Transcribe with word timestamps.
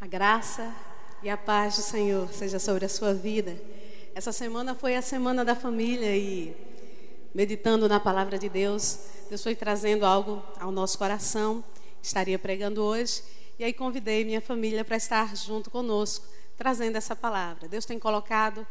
A 0.00 0.06
graça 0.06 0.72
e 1.24 1.28
a 1.28 1.36
paz 1.36 1.74
do 1.74 1.82
Senhor 1.82 2.32
seja 2.32 2.60
sobre 2.60 2.84
a 2.84 2.88
sua 2.88 3.12
vida. 3.12 3.60
Essa 4.14 4.30
semana 4.30 4.72
foi 4.72 4.94
a 4.94 5.02
semana 5.02 5.44
da 5.44 5.56
família 5.56 6.16
e 6.16 6.54
meditando 7.34 7.88
na 7.88 7.98
palavra 7.98 8.38
de 8.38 8.48
Deus, 8.48 9.00
Deus 9.28 9.42
foi 9.42 9.56
trazendo 9.56 10.06
algo 10.06 10.40
ao 10.60 10.70
nosso 10.70 10.96
coração. 10.96 11.64
Estaria 12.00 12.38
pregando 12.38 12.80
hoje 12.80 13.24
e 13.58 13.64
aí 13.64 13.72
convidei 13.72 14.24
minha 14.24 14.40
família 14.40 14.84
para 14.84 14.96
estar 14.96 15.36
junto 15.36 15.68
conosco, 15.68 16.24
trazendo 16.56 16.94
essa 16.94 17.16
palavra. 17.16 17.66
Deus 17.66 17.84
tem 17.84 17.98
colocado 17.98 18.64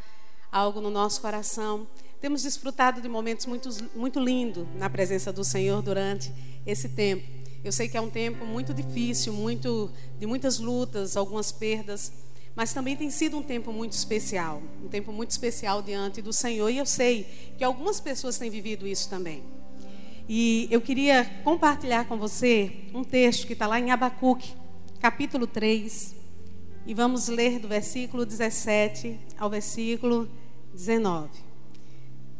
algo 0.49 0.79
no 0.79 0.89
nosso 0.89 1.19
coração. 1.19 1.85
Temos 2.21 2.43
desfrutado 2.43 3.01
de 3.01 3.09
momentos 3.09 3.45
muito, 3.45 3.69
muito 3.93 4.17
lindos 4.17 4.65
na 4.75 4.89
presença 4.89 5.33
do 5.33 5.43
Senhor 5.43 5.81
durante 5.81 6.33
esse 6.65 6.87
tempo. 6.87 7.36
Eu 7.63 7.71
sei 7.71 7.87
que 7.87 7.97
é 7.97 8.01
um 8.01 8.09
tempo 8.09 8.45
muito 8.45 8.73
difícil, 8.73 9.33
muito 9.33 9.89
de 10.19 10.25
muitas 10.25 10.59
lutas, 10.59 11.17
algumas 11.17 11.51
perdas, 11.51 12.11
mas 12.55 12.73
também 12.73 12.95
tem 12.95 13.09
sido 13.09 13.37
um 13.37 13.43
tempo 13.43 13.71
muito 13.71 13.91
especial, 13.91 14.61
um 14.83 14.87
tempo 14.87 15.11
muito 15.11 15.31
especial 15.31 15.81
diante 15.81 16.21
do 16.21 16.33
Senhor, 16.33 16.69
e 16.69 16.77
eu 16.77 16.85
sei 16.85 17.27
que 17.57 17.63
algumas 17.63 17.99
pessoas 17.99 18.37
têm 18.37 18.49
vivido 18.49 18.87
isso 18.87 19.09
também. 19.09 19.43
E 20.29 20.67
eu 20.71 20.81
queria 20.81 21.23
compartilhar 21.43 22.05
com 22.05 22.17
você 22.17 22.85
um 22.93 23.03
texto 23.03 23.45
que 23.45 23.53
está 23.53 23.67
lá 23.67 23.79
em 23.79 23.91
Abacuque, 23.91 24.55
capítulo 24.99 25.45
3, 25.45 26.15
e 26.85 26.93
vamos 26.93 27.27
ler 27.27 27.59
do 27.59 27.67
versículo 27.67 28.25
17 28.25 29.19
ao 29.37 29.49
versículo 29.49 30.29
19. 30.73 31.29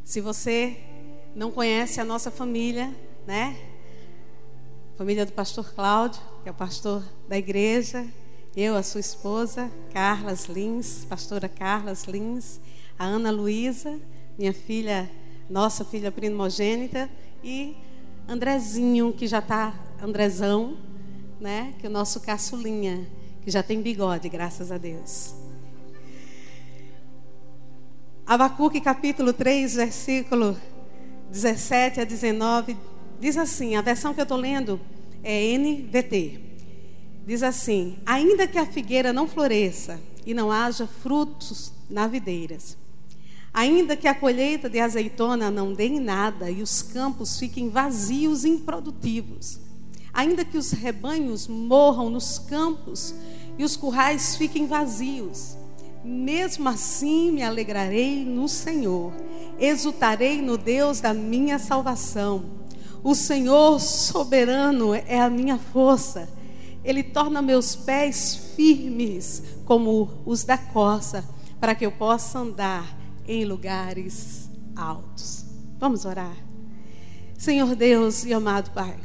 Se 0.04 0.22
você 0.22 0.78
não 1.36 1.52
conhece 1.52 2.00
a 2.00 2.06
nossa 2.06 2.32
família, 2.32 2.96
né? 3.28 3.56
Família 4.98 5.28
do 5.28 5.32
pastor 5.32 5.72
Cláudio, 5.76 6.20
que 6.42 6.50
é 6.50 6.52
o 6.52 6.56
pastor 6.56 7.04
da 7.30 7.38
igreja, 7.38 8.04
eu, 8.56 8.76
a 8.76 8.82
sua 8.82 9.00
esposa, 9.00 9.72
Carlas 9.94 10.46
Lins, 10.46 11.06
pastora 11.08 11.48
Carlas 11.48 12.06
Lins, 12.06 12.60
a 12.98 13.06
Ana 13.06 13.30
Luísa, 13.30 14.00
minha 14.40 14.52
filha, 14.52 15.08
nossa 15.48 15.86
filha 15.86 16.12
primogênita, 16.12 17.08
e 17.44 17.78
Andrezinho, 18.28 19.14
que 19.14 19.28
já 19.28 19.38
está, 19.38 19.72
Andrezão, 20.02 20.76
né? 21.40 21.76
Que 21.80 21.86
é 21.86 21.90
o 21.90 21.94
nosso 21.94 22.20
caçulinha, 22.20 23.08
que 23.44 23.52
já 23.52 23.62
tem 23.62 23.80
bigode, 23.80 24.28
graças 24.28 24.72
a 24.72 24.80
Deus. 24.80 25.36
Abacuque 28.26 28.82
capítulo 28.82 29.32
3, 29.32 29.76
versículo 29.76 30.58
17 31.30 32.02
a 32.02 32.04
19 32.04 32.76
Diz 33.20 33.38
assim, 33.38 33.76
a 33.76 33.82
versão 33.82 34.14
que 34.14 34.20
eu 34.20 34.24
estou 34.24 34.38
lendo 34.38 34.80
é 35.24 35.58
NVT. 35.58 36.48
Diz 37.28 37.44
assim: 37.44 37.98
Ainda 38.06 38.48
que 38.48 38.58
a 38.58 38.66
figueira 38.66 39.12
não 39.12 39.28
floresça 39.28 40.00
e 40.26 40.34
não 40.34 40.50
haja 40.50 40.88
frutos 40.88 41.74
na 41.90 42.08
videiras, 42.08 42.78
ainda 43.54 43.98
que 43.98 44.08
a 44.08 44.16
colheita 44.16 44.70
de 44.70 44.80
azeitona 44.80 45.52
não 45.52 45.74
dê 45.74 45.88
em 45.88 46.00
nada 46.00 46.50
e 46.50 46.62
os 46.62 46.82
campos 46.82 47.38
fiquem 47.38 47.70
vazios 47.70 48.46
e 48.46 48.50
improdutivos, 48.50 49.60
ainda 50.14 50.46
que 50.46 50.58
os 50.58 50.72
rebanhos 50.72 51.48
morram 51.48 52.10
nos 52.10 52.40
campos 52.40 53.14
e 53.58 53.64
os 53.64 53.76
currais 53.76 54.38
fiquem 54.38 54.66
vazios, 54.66 55.58
mesmo 56.06 56.70
assim 56.70 57.32
me 57.34 57.44
alegrarei 57.44 58.24
no 58.24 58.48
Senhor, 58.48 59.12
exultarei 59.60 60.42
no 60.42 60.58
Deus 60.58 61.02
da 61.02 61.14
minha 61.14 61.60
salvação. 61.60 62.46
O 63.04 63.14
Senhor 63.14 63.80
soberano 63.80 64.94
é 64.94 65.20
a 65.20 65.30
minha 65.30 65.58
força. 65.58 66.30
Ele 66.84 67.04
torna 67.04 67.42
meus 67.42 67.76
pés 67.76 68.54
firmes 68.56 69.44
como 69.66 70.22
os 70.26 70.44
da 70.44 70.58
corça, 70.58 71.24
para 71.60 71.76
que 71.76 71.86
eu 71.86 71.92
possa 71.92 72.40
andar 72.40 72.98
em 73.28 73.46
lugares 73.46 74.50
altos. 74.76 75.46
Vamos 75.78 76.06
orar. 76.06 76.36
Senhor 77.38 77.76
Deus 77.76 78.26
e 78.26 78.34
amado 78.34 78.72
Pai, 78.72 78.98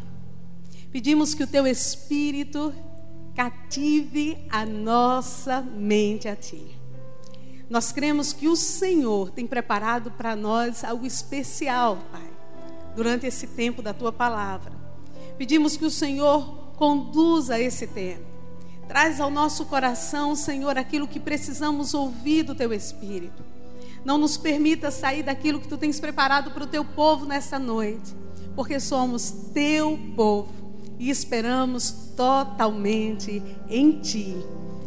pedimos 0.91 1.35
que 1.35 1.43
o 1.43 1.47
teu 1.47 1.67
Espírito 1.67 2.73
cative 3.35 4.39
a 4.49 4.65
nossa 4.65 5.61
mente 5.61 6.29
a 6.29 6.37
Ti. 6.37 6.79
Nós 7.69 7.93
cremos 7.93 8.33
que 8.33 8.49
o 8.49 8.57
Senhor 8.57 9.31
tem 9.31 9.47
preparado 9.47 10.11
para 10.13 10.37
nós 10.37 10.85
algo 10.85 11.07
especial, 11.07 11.99
Pai 12.11 12.32
durante 12.95 13.27
esse 13.27 13.47
tempo 13.47 13.83
da 13.83 13.93
tua 13.93 14.13
palavra. 14.13 14.73
Pedimos 15.37 15.77
que 15.77 15.85
o 15.85 15.91
Senhor 15.91 16.73
conduza 16.77 17.59
esse 17.59 17.87
tempo. 17.87 18.33
Traz 18.87 19.21
ao 19.21 19.31
nosso 19.31 19.65
coração, 19.67 20.35
Senhor, 20.35 20.77
aquilo 20.77 21.09
que 21.09 21.21
precisamos 21.21 21.95
ouvir 21.95 22.43
do 22.43 22.55
teu 22.55 22.73
Espírito. 22.73 23.43
Não 24.05 24.19
nos 24.19 24.37
permita 24.37 24.91
sair 24.91 25.23
daquilo 25.23 25.61
que 25.61 25.69
tu 25.69 25.79
tens 25.79 26.01
preparado 26.01 26.51
para 26.51 26.65
o 26.65 26.67
teu 26.67 26.85
povo 26.85 27.25
nesta 27.25 27.59
noite, 27.59 28.15
porque 28.55 28.81
somos 28.81 29.31
teu 29.55 29.99
povo 30.17 30.53
e 30.99 31.09
esperamos 31.09 32.13
totalmente 32.17 33.43
em 33.69 34.01
ti 34.01 34.37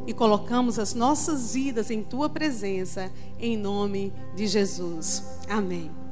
e 0.06 0.14
colocamos 0.14 0.78
as 0.78 0.94
nossas 0.94 1.54
vidas 1.54 1.90
em 1.90 2.04
tua 2.04 2.30
presença, 2.30 3.12
em 3.40 3.58
nome 3.58 4.14
de 4.36 4.46
Jesus. 4.46 5.24
Amém 5.50 6.05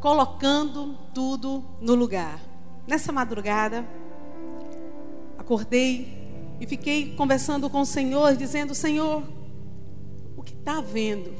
colocando 0.00 0.98
tudo 1.14 1.64
no 1.80 1.94
lugar. 1.94 2.40
Nessa 2.86 3.12
madrugada, 3.12 3.86
acordei 5.38 6.20
e 6.60 6.66
fiquei 6.66 7.14
conversando 7.14 7.68
com 7.70 7.82
o 7.82 7.86
Senhor, 7.86 8.34
dizendo: 8.36 8.74
Senhor, 8.74 9.22
o 10.36 10.42
que 10.42 10.54
está 10.54 10.80
vendo? 10.80 11.32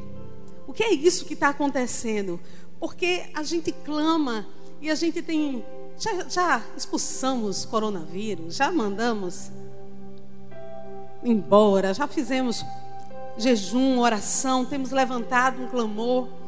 O 0.67 0.73
que 0.73 0.85
é 0.85 0.93
isso 0.93 1.25
que 1.25 1.35
está 1.35 1.49
acontecendo? 1.49 2.39
Porque 2.79 3.29
a 3.35 3.43
gente 3.43 3.73
clama 3.73 4.47
e 4.81 4.91
a 4.91 4.95
gente 4.95 5.21
tem. 5.23 5.65
Já, 5.99 6.29
já 6.29 6.63
expulsamos 6.77 7.65
coronavírus, 7.65 8.57
já 8.57 8.71
mandamos 8.73 9.51
embora, 11.23 11.93
já 11.93 12.07
fizemos 12.07 12.65
jejum, 13.37 13.99
oração, 13.99 14.65
temos 14.65 14.91
levantado 14.91 15.63
um 15.63 15.69
clamor. 15.69 16.40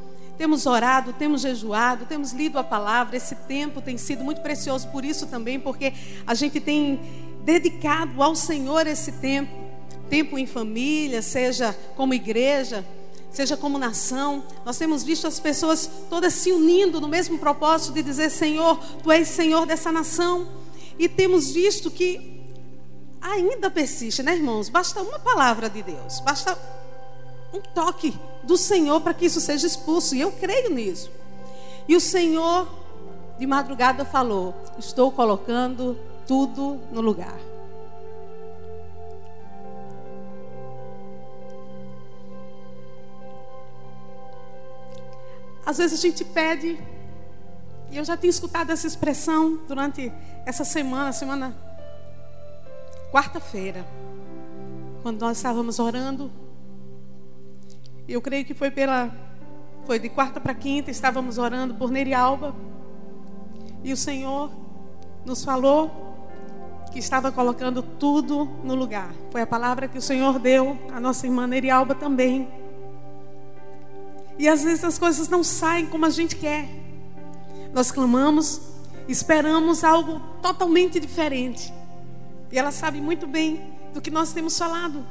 Temos 0.43 0.67
orado, 0.67 1.13
temos 1.13 1.43
jejuado, 1.43 2.05
temos 2.05 2.33
lido 2.33 2.59
a 2.59 2.65
palavra. 2.65 3.17
Esse 3.17 3.37
tempo 3.37 3.81
tem 3.81 3.97
sido 3.97 4.25
muito 4.25 4.41
precioso 4.41 4.89
por 4.89 5.05
isso 5.05 5.29
também, 5.29 5.61
porque 5.61 5.93
a 6.27 6.35
gente 6.35 6.59
tem 6.59 6.99
dedicado 7.45 8.21
ao 8.21 8.35
Senhor 8.35 8.85
esse 8.89 9.13
tempo 9.13 9.53
tempo 10.11 10.37
em 10.37 10.45
família, 10.45 11.23
seja 11.23 11.73
como 11.95 12.13
igreja, 12.13 12.85
seja 13.31 13.57
como 13.57 13.79
nação. 13.79 14.43
Nós 14.65 14.77
temos 14.77 15.05
visto 15.05 15.29
as 15.29 15.39
pessoas 15.39 15.89
todas 16.11 16.35
se 16.35 16.51
unindo 16.51 17.01
no 17.01 17.07
mesmo 17.07 17.39
propósito 17.39 17.93
de 17.93 18.03
dizer: 18.03 18.29
Senhor, 18.29 18.81
tu 19.01 19.13
és 19.13 19.29
Senhor 19.29 19.65
dessa 19.65 19.93
nação. 19.93 20.49
E 20.99 21.09
temos 21.09 21.53
visto 21.53 21.89
que 21.89 22.43
ainda 23.21 23.71
persiste, 23.71 24.25
né, 24.25 24.35
irmãos? 24.35 24.69
Basta 24.69 25.01
uma 25.03 25.21
palavra 25.21 25.71
de 25.71 25.85
Deus, 25.85 26.19
basta 26.19 26.59
um 27.53 27.61
toque 27.61 28.19
do 28.43 28.57
Senhor 28.57 29.01
para 29.01 29.15
que 29.15 29.27
isso 29.27 29.41
seja 29.41 29.67
expulso. 29.67 30.15
E 30.15 30.21
eu 30.21 30.33
creio 30.33 30.71
nisso. 30.71 31.11
E 31.87 31.95
o 31.95 32.01
Senhor, 32.01 32.69
de 33.39 33.47
madrugada, 33.47 34.05
falou: 34.05 34.55
Estou 34.79 35.13
colocando 35.13 35.99
tudo 36.27 36.81
no 36.91 37.01
lugar. 37.01 37.39
Às 45.65 45.79
vezes 45.79 45.99
a 45.99 46.03
gente 46.03 46.25
pede, 46.25 46.79
e 47.91 47.97
eu 47.97 48.05
já 48.05 48.17
tinha 48.17 48.31
escutado 48.31 48.71
essa 48.71 48.87
expressão 48.87 49.61
durante 49.69 50.13
essa 50.45 50.65
semana, 50.65 51.13
semana 51.13 51.57
quarta-feira, 53.13 53.87
quando 55.03 55.21
nós 55.21 55.37
estávamos 55.37 55.79
orando 55.79 56.31
eu 58.15 58.21
creio 58.21 58.45
que 58.45 58.55
foi 58.55 58.71
pela 58.71 59.11
foi 59.85 59.99
de 59.99 60.09
quarta 60.09 60.41
para 60.41 60.55
quinta, 60.55 60.91
estávamos 60.91 61.39
orando 61.39 61.75
por 61.75 61.91
Nerialba. 61.91 62.55
E 63.83 63.93
o 63.93 63.97
Senhor 63.97 64.51
nos 65.25 65.43
falou 65.45 65.91
que 66.93 66.99
estava 66.99 67.33
colocando 67.33 67.83
tudo 67.83 68.45
no 68.63 68.75
lugar. 68.75 69.13
Foi 69.31 69.41
a 69.41 69.47
palavra 69.47 69.89
que 69.89 69.99
o 69.99 70.03
Senhor 70.03 70.39
deu 70.39 70.79
à 70.93 71.01
nossa 71.01 71.27
irmã 71.27 71.47
Nerialba 71.47 71.95
também. 71.95 72.49
E 74.39 74.47
às 74.47 74.63
vezes 74.63 74.85
as 74.85 74.99
coisas 74.99 75.29
não 75.29 75.43
saem 75.43 75.87
como 75.87 76.07
a 76.07 76.11
gente 76.11 76.37
quer. 76.37 76.69
Nós 77.73 77.91
clamamos, 77.91 78.61
esperamos 79.09 79.83
algo 79.83 80.21
totalmente 80.41 81.01
diferente. 81.01 81.73
E 82.53 82.59
ela 82.59 82.71
sabe 82.71 83.01
muito 83.01 83.27
bem 83.27 83.73
do 83.93 84.01
que 84.01 84.11
nós 84.11 84.33
temos 84.33 84.57
falado. 84.57 85.05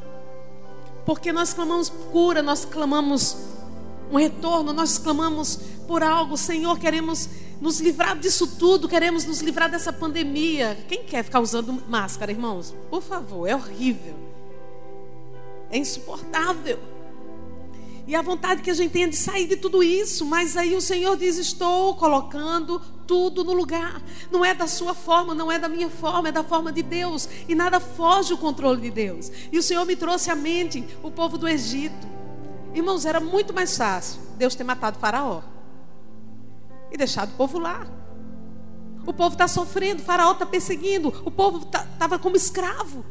Porque 1.12 1.34
nós 1.34 1.54
clamamos 1.54 1.90
cura, 1.90 2.42
nós 2.42 2.64
clamamos 2.64 3.36
um 4.10 4.16
retorno, 4.16 4.72
nós 4.72 4.98
clamamos 4.98 5.60
por 5.86 6.02
algo, 6.02 6.38
Senhor, 6.38 6.80
queremos 6.80 7.28
nos 7.60 7.82
livrar 7.82 8.18
disso 8.18 8.48
tudo, 8.56 8.88
queremos 8.88 9.26
nos 9.26 9.42
livrar 9.42 9.70
dessa 9.70 9.92
pandemia. 9.92 10.78
Quem 10.88 11.04
quer 11.04 11.22
ficar 11.26 11.42
usando 11.42 11.74
máscara, 11.90 12.32
irmãos? 12.32 12.74
Por 12.90 13.02
favor, 13.02 13.46
é 13.46 13.54
horrível. 13.54 14.16
é 15.70 15.78
insuportável. 15.78 16.80
E 18.08 18.16
a 18.16 18.22
vontade 18.22 18.62
que 18.62 18.70
a 18.70 18.74
gente 18.74 18.92
tem 18.92 19.04
é 19.04 19.08
de 19.08 19.16
sair 19.16 19.48
de 19.48 19.56
tudo 19.56 19.84
isso, 19.84 20.26
mas 20.26 20.58
aí 20.58 20.76
o 20.76 20.82
Senhor 20.82 21.16
diz: 21.16 21.38
Estou 21.38 21.96
colocando 21.96 22.82
tudo 23.08 23.44
no 23.44 23.54
lugar. 23.54 24.02
Não 24.32 24.44
é 24.44 24.54
da 24.54 24.68
sua 24.68 24.94
forma, 24.94 25.36
não 25.36 25.52
é 25.52 25.60
da 25.60 25.70
minha 25.70 25.90
forma, 25.90 26.30
é 26.30 26.32
da 26.32 26.44
forma 26.44 26.72
de 26.72 26.82
Deus. 26.82 27.28
E 27.48 27.54
nada 27.54 27.80
foge 27.80 28.34
o 28.34 28.38
controle 28.38 28.82
de 28.82 28.90
Deus. 28.90 29.32
E 29.52 29.58
o 29.58 29.64
Senhor 29.64 29.86
me 29.86 29.96
trouxe 29.96 30.32
à 30.32 30.36
mente 30.36 30.84
o 31.04 31.12
povo 31.12 31.38
do 31.38 31.48
Egito. 31.48 32.08
Irmãos, 32.74 33.06
era 33.06 33.20
muito 33.20 33.54
mais 33.54 33.78
fácil 33.78 34.22
Deus 34.38 34.56
ter 34.56 34.64
matado 34.64 34.98
Faraó 34.98 35.42
e 36.92 36.98
deixado 36.98 37.32
o 37.32 37.36
povo 37.36 37.60
lá. 37.60 37.86
O 39.06 39.14
povo 39.14 39.34
está 39.34 39.48
sofrendo, 39.48 40.02
Faraó 40.04 40.32
está 40.32 40.46
perseguindo, 40.46 41.14
o 41.26 41.32
povo 41.32 41.66
estava 41.66 42.18
tá, 42.18 42.20
como 42.20 42.36
escravo. 42.36 43.04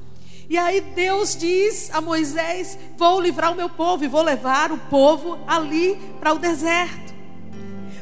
E 0.51 0.59
aí 0.59 0.81
Deus 0.81 1.37
diz 1.37 1.91
a 1.93 2.01
Moisés: 2.01 2.77
Vou 2.97 3.21
livrar 3.21 3.53
o 3.53 3.55
meu 3.55 3.69
povo 3.69 4.03
e 4.03 4.09
vou 4.09 4.21
levar 4.21 4.73
o 4.73 4.79
povo 4.79 5.39
ali 5.47 5.97
para 6.19 6.35
o 6.35 6.41
deserto. 6.41 7.15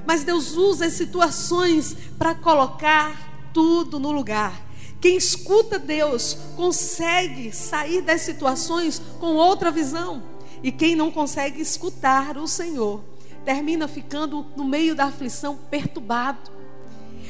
Mas 0.07 0.25
Deus 0.25 0.57
usa 0.57 0.87
as 0.87 0.95
situações 0.95 1.95
para 2.19 2.35
colocar 2.35 3.51
tudo 3.53 4.01
no 4.01 4.11
lugar. 4.11 4.67
Quem 4.99 5.19
escuta 5.19 5.79
Deus 5.79 6.39
consegue 6.57 7.53
sair 7.53 8.01
das 8.01 8.23
situações 8.23 8.99
com 9.21 9.35
outra 9.35 9.71
visão. 9.71 10.23
E 10.63 10.73
quem 10.73 10.97
não 10.97 11.11
consegue 11.11 11.61
escutar 11.61 12.39
o 12.39 12.49
Senhor 12.49 13.05
termina 13.45 13.87
ficando 13.87 14.47
no 14.57 14.65
meio 14.65 14.95
da 14.95 15.05
aflição 15.05 15.55
perturbado. 15.71 16.51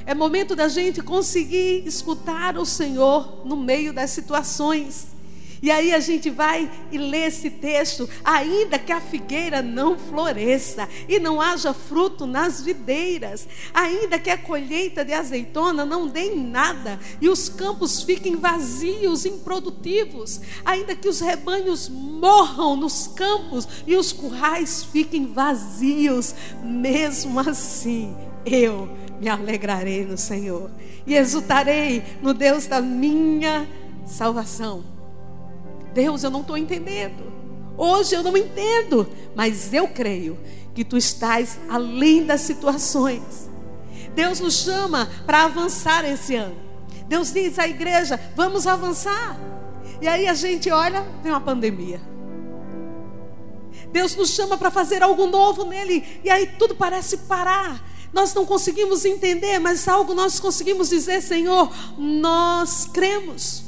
É 0.08 0.14
momento 0.14 0.56
da 0.56 0.68
gente 0.68 1.02
conseguir 1.02 1.86
escutar 1.86 2.56
o 2.56 2.64
Senhor 2.64 3.42
no 3.44 3.58
meio 3.58 3.92
das 3.92 4.08
situações. 4.08 5.08
E 5.60 5.70
aí 5.70 5.92
a 5.92 6.00
gente 6.00 6.30
vai 6.30 6.70
e 6.90 6.96
lê 6.96 7.26
esse 7.26 7.50
texto, 7.50 8.08
ainda 8.24 8.78
que 8.78 8.90
a 8.90 9.02
figueira 9.02 9.60
não 9.60 9.98
floresça 9.98 10.88
e 11.06 11.18
não 11.20 11.42
haja 11.42 11.74
fruto 11.74 12.26
nas 12.26 12.62
videiras, 12.62 13.46
ainda 13.74 14.18
que 14.18 14.30
a 14.30 14.38
colheita 14.38 15.04
de 15.04 15.12
azeitona 15.12 15.84
não 15.84 16.08
dê 16.08 16.32
em 16.32 16.40
nada 16.42 16.98
e 17.20 17.28
os 17.28 17.50
campos 17.50 18.02
fiquem 18.02 18.34
vazios, 18.34 19.26
improdutivos, 19.26 20.40
ainda 20.64 20.96
que 20.96 21.08
os 21.08 21.20
rebanhos 21.20 21.86
morram 21.90 22.76
nos 22.76 23.08
campos 23.08 23.68
e 23.86 23.94
os 23.94 24.10
currais 24.10 24.84
fiquem 24.84 25.26
vazios, 25.34 26.34
mesmo 26.64 27.40
assim 27.40 28.16
eu 28.46 28.88
me 29.20 29.28
alegrarei 29.28 30.04
no 30.04 30.16
Senhor 30.16 30.70
e 31.06 31.14
exultarei 31.14 32.02
no 32.22 32.32
Deus 32.32 32.66
da 32.66 32.80
minha 32.80 33.68
salvação. 34.06 34.84
Deus, 35.92 36.22
eu 36.22 36.30
não 36.30 36.42
estou 36.42 36.56
entendendo. 36.56 37.32
Hoje 37.76 38.14
eu 38.14 38.22
não 38.22 38.36
entendo, 38.36 39.08
mas 39.34 39.72
eu 39.72 39.88
creio 39.88 40.38
que 40.74 40.84
tu 40.84 40.96
estás 40.96 41.58
além 41.68 42.24
das 42.24 42.40
situações. 42.42 43.48
Deus 44.14 44.40
nos 44.40 44.54
chama 44.62 45.08
para 45.26 45.44
avançar 45.44 46.04
esse 46.04 46.34
ano. 46.34 46.56
Deus 47.06 47.32
diz 47.32 47.58
à 47.58 47.66
igreja: 47.68 48.20
vamos 48.34 48.66
avançar. 48.66 49.38
E 50.00 50.06
aí 50.06 50.26
a 50.26 50.34
gente 50.34 50.70
olha, 50.70 51.04
tem 51.22 51.32
uma 51.32 51.40
pandemia. 51.40 52.00
Deus 53.90 54.14
nos 54.14 54.30
chama 54.30 54.58
para 54.58 54.70
fazer 54.70 55.02
algo 55.02 55.26
novo 55.26 55.64
nele, 55.64 56.04
e 56.22 56.30
aí 56.30 56.46
tudo 56.58 56.74
parece 56.74 57.18
parar. 57.18 57.82
Nós 58.12 58.32
não 58.34 58.46
conseguimos 58.46 59.04
entender, 59.04 59.58
mas 59.58 59.86
algo 59.86 60.14
nós 60.14 60.40
conseguimos 60.40 60.88
dizer, 60.88 61.20
Senhor, 61.20 61.70
nós 61.96 62.86
cremos. 62.92 63.62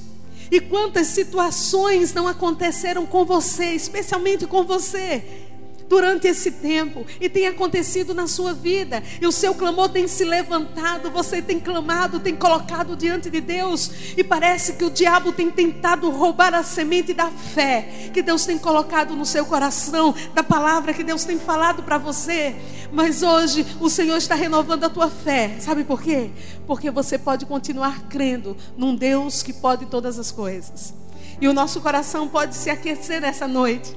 E 0.50 0.60
quantas 0.60 1.06
situações 1.08 2.12
não 2.12 2.26
aconteceram 2.26 3.06
com 3.06 3.25
você, 3.25 3.66
especialmente 3.75 4.46
com 4.46 4.64
você, 4.64 5.50
durante 5.90 6.28
esse 6.28 6.52
tempo 6.52 7.04
e 7.20 7.28
tem 7.28 7.48
acontecido 7.48 8.14
na 8.14 8.28
sua 8.28 8.54
vida, 8.54 9.02
e 9.20 9.26
o 9.26 9.32
seu 9.32 9.52
clamor 9.52 9.88
tem 9.88 10.06
se 10.06 10.25
levantado, 10.25 11.10
você 11.10 11.42
tem 11.42 11.58
clamado, 11.58 12.20
tem 12.20 12.37
colocado 12.37 12.94
diante 12.96 13.28
de 13.28 13.40
Deus, 13.40 13.90
e 14.16 14.22
parece 14.22 14.75
que 14.75 14.84
o 14.84 14.90
diabo 14.90 15.32
tem 15.32 15.50
tentado 15.50 16.08
roubar 16.08 16.54
a 16.54 16.62
semente 16.62 17.12
da 17.12 17.26
fé 17.26 18.10
que 18.12 18.22
Deus 18.22 18.46
tem 18.46 18.56
colocado 18.56 19.16
no 19.16 19.26
seu 19.26 19.44
coração, 19.44 20.14
da 20.32 20.44
palavra 20.44 20.94
que 20.94 21.02
Deus 21.02 21.25
tem 21.25 21.40
falado 21.40 21.82
para 21.82 21.98
você. 21.98 22.54
Mas 22.92 23.25
hoje 23.25 23.66
o 23.81 23.90
Senhor 23.90 24.16
está 24.16 24.37
renovando 24.37 24.84
a 24.84 24.88
tua 24.88 25.10
fé, 25.10 25.56
sabe 25.58 25.82
por 25.82 26.00
quê? 26.00 26.31
Porque 26.69 26.88
você 26.88 27.19
pode 27.19 27.46
continuar 27.46 28.06
crendo 28.08 28.56
num 28.76 28.94
Deus 28.94 29.42
que 29.42 29.52
pode 29.52 29.87
todas 29.87 30.20
as 30.20 30.31
coisas. 30.31 30.94
E 31.40 31.48
o 31.48 31.52
nosso 31.52 31.81
coração 31.81 32.28
pode 32.28 32.54
se 32.54 32.70
aquecer 32.70 33.20
nessa 33.20 33.48
noite 33.48 33.96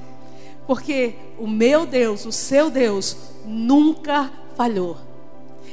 porque 0.68 1.15
o 1.38 1.48
meu 1.48 1.86
Deus, 1.86 2.25
o 2.25 2.31
seu 2.31 2.69
Deus, 2.69 3.18
nunca 3.45 4.31
falhou. 4.56 4.98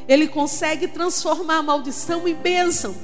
Ele 0.09 0.27
consegue 0.27 0.89
transformar 0.89 1.59
a 1.59 1.63
maldição 1.63 2.27
em 2.27 2.35
bênção. 2.35 2.95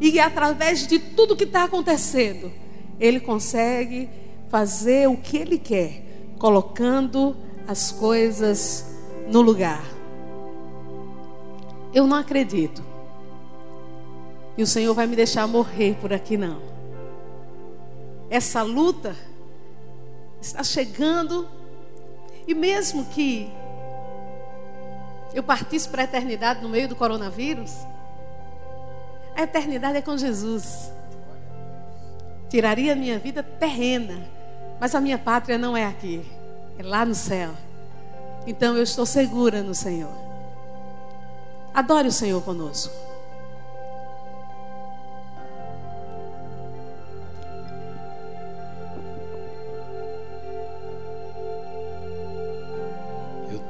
E 0.00 0.18
através 0.18 0.86
de 0.86 0.98
tudo 0.98 1.36
que 1.36 1.44
está 1.44 1.64
acontecendo, 1.64 2.52
ele 2.98 3.20
consegue 3.20 4.08
fazer 4.48 5.08
o 5.08 5.16
que 5.16 5.36
ele 5.36 5.58
quer, 5.58 6.02
colocando 6.38 7.36
as 7.66 7.90
coisas 7.90 8.86
no 9.28 9.40
lugar. 9.40 9.84
Eu 11.94 12.06
não 12.06 12.16
acredito. 12.16 12.82
E 14.58 14.62
o 14.62 14.66
Senhor 14.66 14.94
vai 14.94 15.06
me 15.06 15.16
deixar 15.16 15.46
morrer 15.46 15.96
por 16.00 16.12
aqui, 16.12 16.36
não. 16.36 16.60
Essa 18.28 18.62
luta 18.62 19.16
está 20.46 20.62
chegando. 20.62 21.48
E 22.46 22.54
mesmo 22.54 23.04
que 23.06 23.50
eu 25.34 25.42
partisse 25.42 25.88
para 25.88 26.02
a 26.02 26.04
eternidade 26.04 26.62
no 26.62 26.68
meio 26.68 26.88
do 26.88 26.96
coronavírus, 26.96 27.72
a 29.34 29.42
eternidade 29.42 29.98
é 29.98 30.02
com 30.02 30.16
Jesus. 30.16 30.90
Tiraria 32.48 32.92
a 32.92 32.96
minha 32.96 33.18
vida 33.18 33.42
terrena, 33.42 34.26
mas 34.80 34.94
a 34.94 35.00
minha 35.00 35.18
pátria 35.18 35.58
não 35.58 35.76
é 35.76 35.84
aqui, 35.84 36.24
é 36.78 36.82
lá 36.82 37.04
no 37.04 37.14
céu. 37.14 37.50
Então 38.46 38.76
eu 38.76 38.82
estou 38.82 39.04
segura 39.04 39.62
no 39.62 39.74
Senhor. 39.74 40.12
Adore 41.74 42.08
o 42.08 42.12
Senhor 42.12 42.40
conosco. 42.42 43.05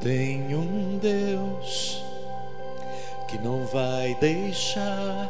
Tenho 0.07 0.61
um 0.61 0.99
Deus 0.99 2.01
que 3.27 3.37
não 3.39 3.67
vai 3.67 4.17
deixar 4.21 5.29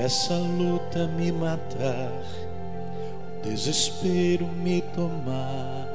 essa 0.00 0.34
luta 0.34 1.08
me 1.08 1.32
matar, 1.32 2.12
o 3.38 3.42
desespero 3.42 4.46
me 4.46 4.82
tomar. 4.94 5.88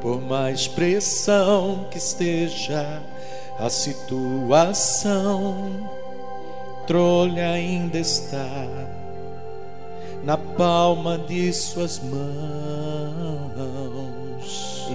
Por 0.00 0.22
mais 0.22 0.66
pressão 0.66 1.84
que 1.90 1.98
esteja 1.98 3.02
a 3.58 3.68
situação, 3.68 5.70
trolha 6.86 7.50
ainda 7.50 7.98
está 7.98 8.66
na 10.24 10.38
palma 10.38 11.18
de 11.18 11.52
suas 11.52 11.98
mãos. 11.98 13.77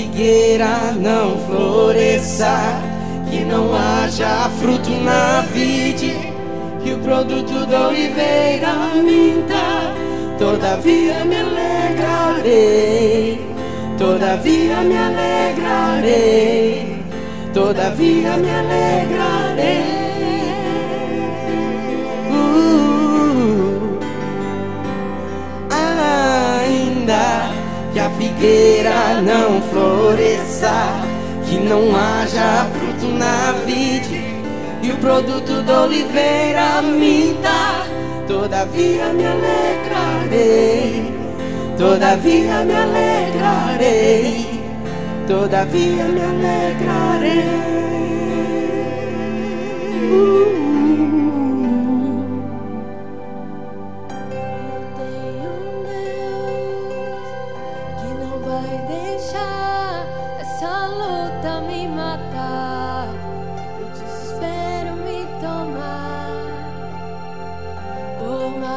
Figueira 0.00 0.92
não 0.96 1.36
floresça, 1.46 2.80
que 3.30 3.44
não 3.44 3.74
haja 3.74 4.48
fruto 4.58 4.90
na 4.90 5.42
vide, 5.52 6.14
que 6.82 6.94
o 6.94 6.98
produto 7.00 7.66
da 7.66 7.88
oliveira 7.88 8.72
minta, 8.94 9.92
todavia 10.38 11.22
me 11.26 11.36
alegrarei, 11.36 13.38
todavia 13.98 14.80
me 14.80 14.96
alegrarei, 14.96 17.04
todavia 17.52 18.38
me 18.38 18.50
alegrarei. 18.50 19.89
Que 28.00 28.06
a 28.06 28.10
figueira 28.10 29.20
não 29.20 29.60
floresça, 29.60 30.72
que 31.46 31.56
não 31.56 31.94
haja 31.94 32.66
fruto 32.72 33.08
na 33.14 33.52
vide 33.66 34.40
e 34.82 34.90
o 34.90 34.96
produto 34.96 35.62
da 35.62 35.82
oliveira 35.82 36.80
minta. 36.80 37.84
Todavia 38.26 39.12
me 39.12 39.26
alegrarei, 39.26 41.12
todavia 41.76 42.64
me 42.64 42.74
alegrarei, 42.74 44.46
todavia 45.26 46.04
me 46.04 46.22
alegrarei. 46.22 47.60
Uh. 50.10 50.59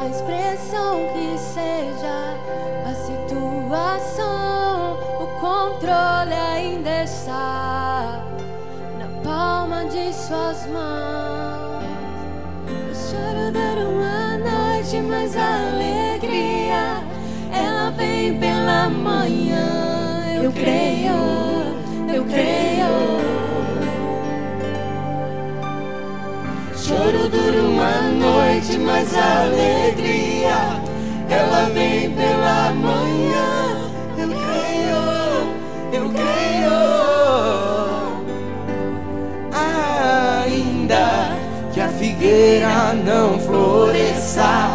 Por 0.03 0.09
mais 0.09 0.21
pressão 0.23 1.07
que 1.13 1.37
seja 1.37 2.35
a 2.85 2.93
situação, 2.93 4.97
o 5.21 5.27
controle 5.39 6.33
ainda 6.33 7.03
está 7.03 8.21
na 8.99 9.07
palma 9.23 9.85
de 9.85 10.13
suas 10.13 10.67
mãos. 10.67 11.85
O 12.67 12.93
choro 12.93 13.49
dura 13.53 13.87
uma 13.87 14.37
noite, 14.39 14.99
mas 15.07 15.37
a 15.37 15.69
alegria 15.69 17.01
ela 17.53 17.89
vem 17.91 18.37
pela 18.37 18.89
manhã. 18.89 20.41
Eu 20.43 20.51
creio, 20.51 21.13
noite, 28.63 28.79
mas 28.79 29.15
a 29.15 29.43
alegria 29.43 30.81
ela 31.29 31.69
vem 31.73 32.09
pela 32.11 32.71
manhã. 32.71 33.91
Eu 34.17 34.29
creio, 34.29 35.53
eu 35.91 36.09
creio. 36.09 36.71
Ainda 40.43 41.37
que 41.73 41.81
a 41.81 41.89
figueira 41.89 42.93
não 42.93 43.37
floresça, 43.39 44.69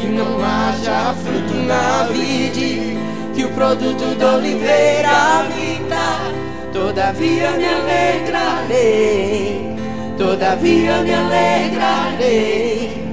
que 0.00 0.08
não 0.08 0.42
haja 0.42 1.14
fruto 1.14 1.54
na 1.66 2.08
vide, 2.12 2.98
que 3.34 3.44
o 3.44 3.50
produto 3.50 4.16
da 4.18 4.34
oliveira 4.36 5.44
minta, 5.54 6.32
todavia 6.72 7.50
me 7.52 7.64
alegrarei. 7.64 9.68
Todavia 10.16 11.02
me 11.02 11.14
alegrarei, 11.14 13.07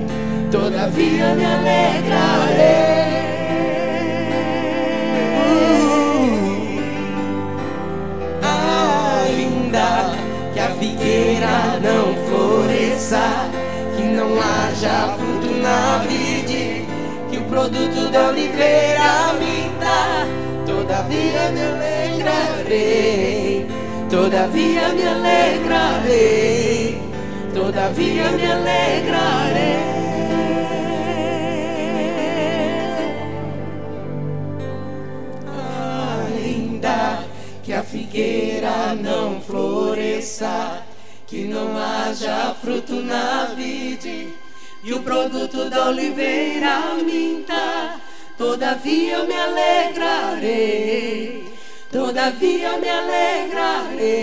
todavia 0.56 1.36
me 1.36 1.46
alegrarei. 1.46 2.96
Ainda 9.28 9.90
que 10.54 10.60
a 10.60 10.70
figueira 10.80 11.80
não 11.84 12.16
floresça, 12.26 13.50
que 13.96 14.04
não 14.04 14.40
haja 14.40 15.18
fruto 15.18 15.52
na 15.62 15.98
vide, 16.08 16.86
que 17.30 17.38
o 17.38 17.44
produto 17.44 18.10
da 18.12 18.30
oliveira 18.30 19.34
minta, 19.40 20.26
todavia 20.66 21.52
me 21.52 21.62
alegrarei. 21.72 23.68
Todavia 24.10 24.90
me 24.90 25.06
alegrarei, 25.06 27.02
todavia 27.54 28.32
me 28.32 28.46
alegrarei. 28.46 29.95
Figueira 37.96 38.94
não 38.94 39.40
floresça, 39.40 40.84
que 41.26 41.46
não 41.46 41.78
haja 41.78 42.54
fruto 42.62 42.96
na 42.96 43.46
vide, 43.56 44.34
e 44.84 44.94
o 44.94 45.02
produto 45.02 45.70
da 45.70 45.88
oliveira 45.88 46.96
minta, 47.06 47.96
todavia 48.38 49.24
me 49.24 49.34
alegrarei. 49.34 50.76
Todavia 51.90 52.78
me 52.78 52.90
alegrarei, 52.90 54.22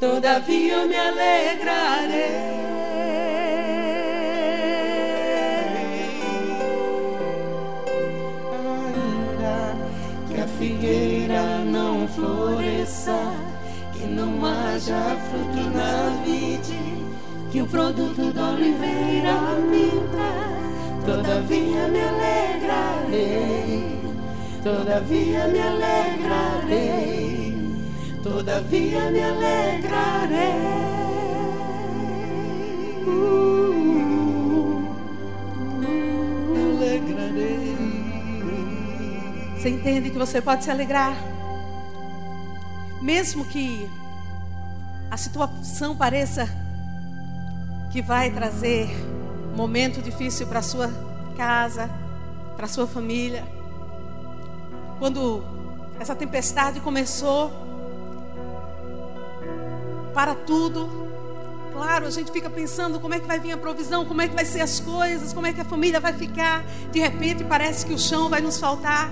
todavia 0.00 0.84
me 0.86 0.96
alegrarei. 0.96 2.49
Haja 14.50 15.16
fruto 15.28 15.62
na 15.70 16.22
vide, 16.24 16.80
que 17.50 17.62
o 17.62 17.66
produto 17.66 18.32
da 18.32 18.50
oliveira 18.50 19.40
minta, 19.70 20.30
todavia 21.04 21.88
me 21.88 22.00
alegrarei. 22.00 24.00
Todavia 24.62 25.48
me 25.48 25.58
alegrarei, 25.58 27.56
todavia 28.22 29.10
me 29.10 29.22
alegrarei. 29.22 30.80
Alegrarei. 36.54 37.76
Você 39.56 39.70
entende 39.70 40.10
que 40.10 40.18
você 40.18 40.42
pode 40.42 40.64
se 40.64 40.70
alegrar? 40.70 41.16
Mesmo 43.00 43.46
que 43.46 43.88
situação 45.20 45.94
pareça 45.94 46.48
que 47.92 48.00
vai 48.00 48.30
trazer 48.30 48.88
momento 49.54 50.00
difícil 50.00 50.46
para 50.46 50.62
sua 50.62 50.90
casa, 51.36 51.90
para 52.56 52.66
sua 52.66 52.86
família. 52.86 53.44
Quando 54.98 55.44
essa 55.98 56.14
tempestade 56.14 56.80
começou, 56.80 57.50
para 60.14 60.34
tudo, 60.34 60.88
claro, 61.72 62.06
a 62.06 62.10
gente 62.10 62.32
fica 62.32 62.48
pensando 62.48 62.98
como 62.98 63.14
é 63.14 63.20
que 63.20 63.26
vai 63.26 63.38
vir 63.38 63.52
a 63.52 63.56
provisão, 63.56 64.04
como 64.06 64.22
é 64.22 64.28
que 64.28 64.34
vai 64.34 64.44
ser 64.44 64.60
as 64.60 64.80
coisas, 64.80 65.32
como 65.32 65.46
é 65.46 65.52
que 65.52 65.60
a 65.60 65.64
família 65.64 66.00
vai 66.00 66.14
ficar. 66.14 66.64
De 66.90 66.98
repente 66.98 67.44
parece 67.44 67.84
que 67.84 67.92
o 67.92 67.98
chão 67.98 68.28
vai 68.28 68.40
nos 68.40 68.58
faltar. 68.58 69.10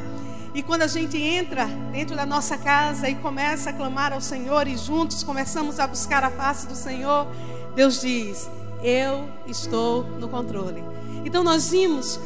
E 0.54 0.62
quando 0.62 0.82
a 0.82 0.86
gente 0.86 1.20
entra 1.20 1.66
dentro 1.92 2.16
da 2.16 2.24
nossa 2.24 2.56
casa 2.56 3.08
e 3.08 3.14
começa 3.16 3.70
a 3.70 3.72
clamar 3.72 4.12
ao 4.12 4.20
Senhor 4.20 4.66
e 4.66 4.76
juntos 4.76 5.22
começamos 5.22 5.78
a 5.78 5.86
buscar 5.86 6.24
a 6.24 6.30
face 6.30 6.66
do 6.66 6.74
Senhor, 6.74 7.26
Deus 7.74 8.00
diz: 8.00 8.48
Eu 8.82 9.28
estou 9.46 10.04
no 10.04 10.28
controle. 10.28 10.82
Então 11.24 11.44
nós 11.44 11.70
vimos 11.70 12.18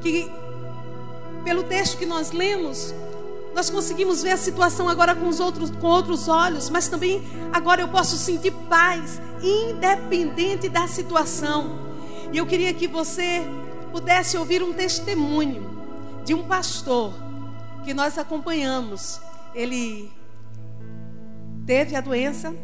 que, 0.00 0.30
pelo 1.44 1.62
texto 1.62 1.98
que 1.98 2.06
nós 2.06 2.32
lemos, 2.32 2.94
nós 3.54 3.68
conseguimos 3.68 4.22
ver 4.22 4.32
a 4.32 4.36
situação 4.36 4.88
agora 4.88 5.14
com, 5.14 5.28
os 5.28 5.38
outros, 5.38 5.70
com 5.70 5.86
outros 5.86 6.28
olhos, 6.28 6.70
mas 6.70 6.88
também 6.88 7.22
agora 7.52 7.82
eu 7.82 7.88
posso 7.88 8.16
sentir 8.16 8.52
paz, 8.68 9.20
independente 9.42 10.68
da 10.68 10.88
situação. 10.88 11.78
E 12.32 12.38
eu 12.38 12.46
queria 12.46 12.72
que 12.72 12.88
você 12.88 13.42
pudesse 13.92 14.36
ouvir 14.36 14.62
um 14.62 14.72
testemunho 14.72 15.68
de 16.24 16.32
um 16.32 16.44
pastor 16.44 17.12
que 17.84 17.94
nós 17.94 18.18
acompanhamos. 18.18 19.20
Ele 19.54 20.10
teve 21.66 21.96
a 21.96 22.00
doença, 22.00 22.54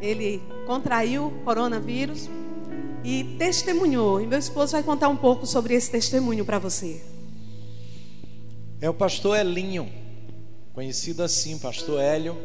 ele 0.00 0.42
contraiu 0.66 1.32
coronavírus 1.44 2.28
e 3.04 3.24
testemunhou. 3.38 4.20
E 4.20 4.26
meu 4.26 4.38
esposo 4.38 4.72
vai 4.72 4.82
contar 4.82 5.08
um 5.08 5.16
pouco 5.16 5.46
sobre 5.46 5.74
esse 5.74 5.90
testemunho 5.90 6.44
para 6.44 6.58
você. 6.58 7.02
É 8.80 8.90
o 8.90 8.94
pastor 8.94 9.38
Elinho, 9.38 9.88
conhecido 10.74 11.22
assim, 11.22 11.58
pastor 11.58 12.00
Hélio, 12.00 12.36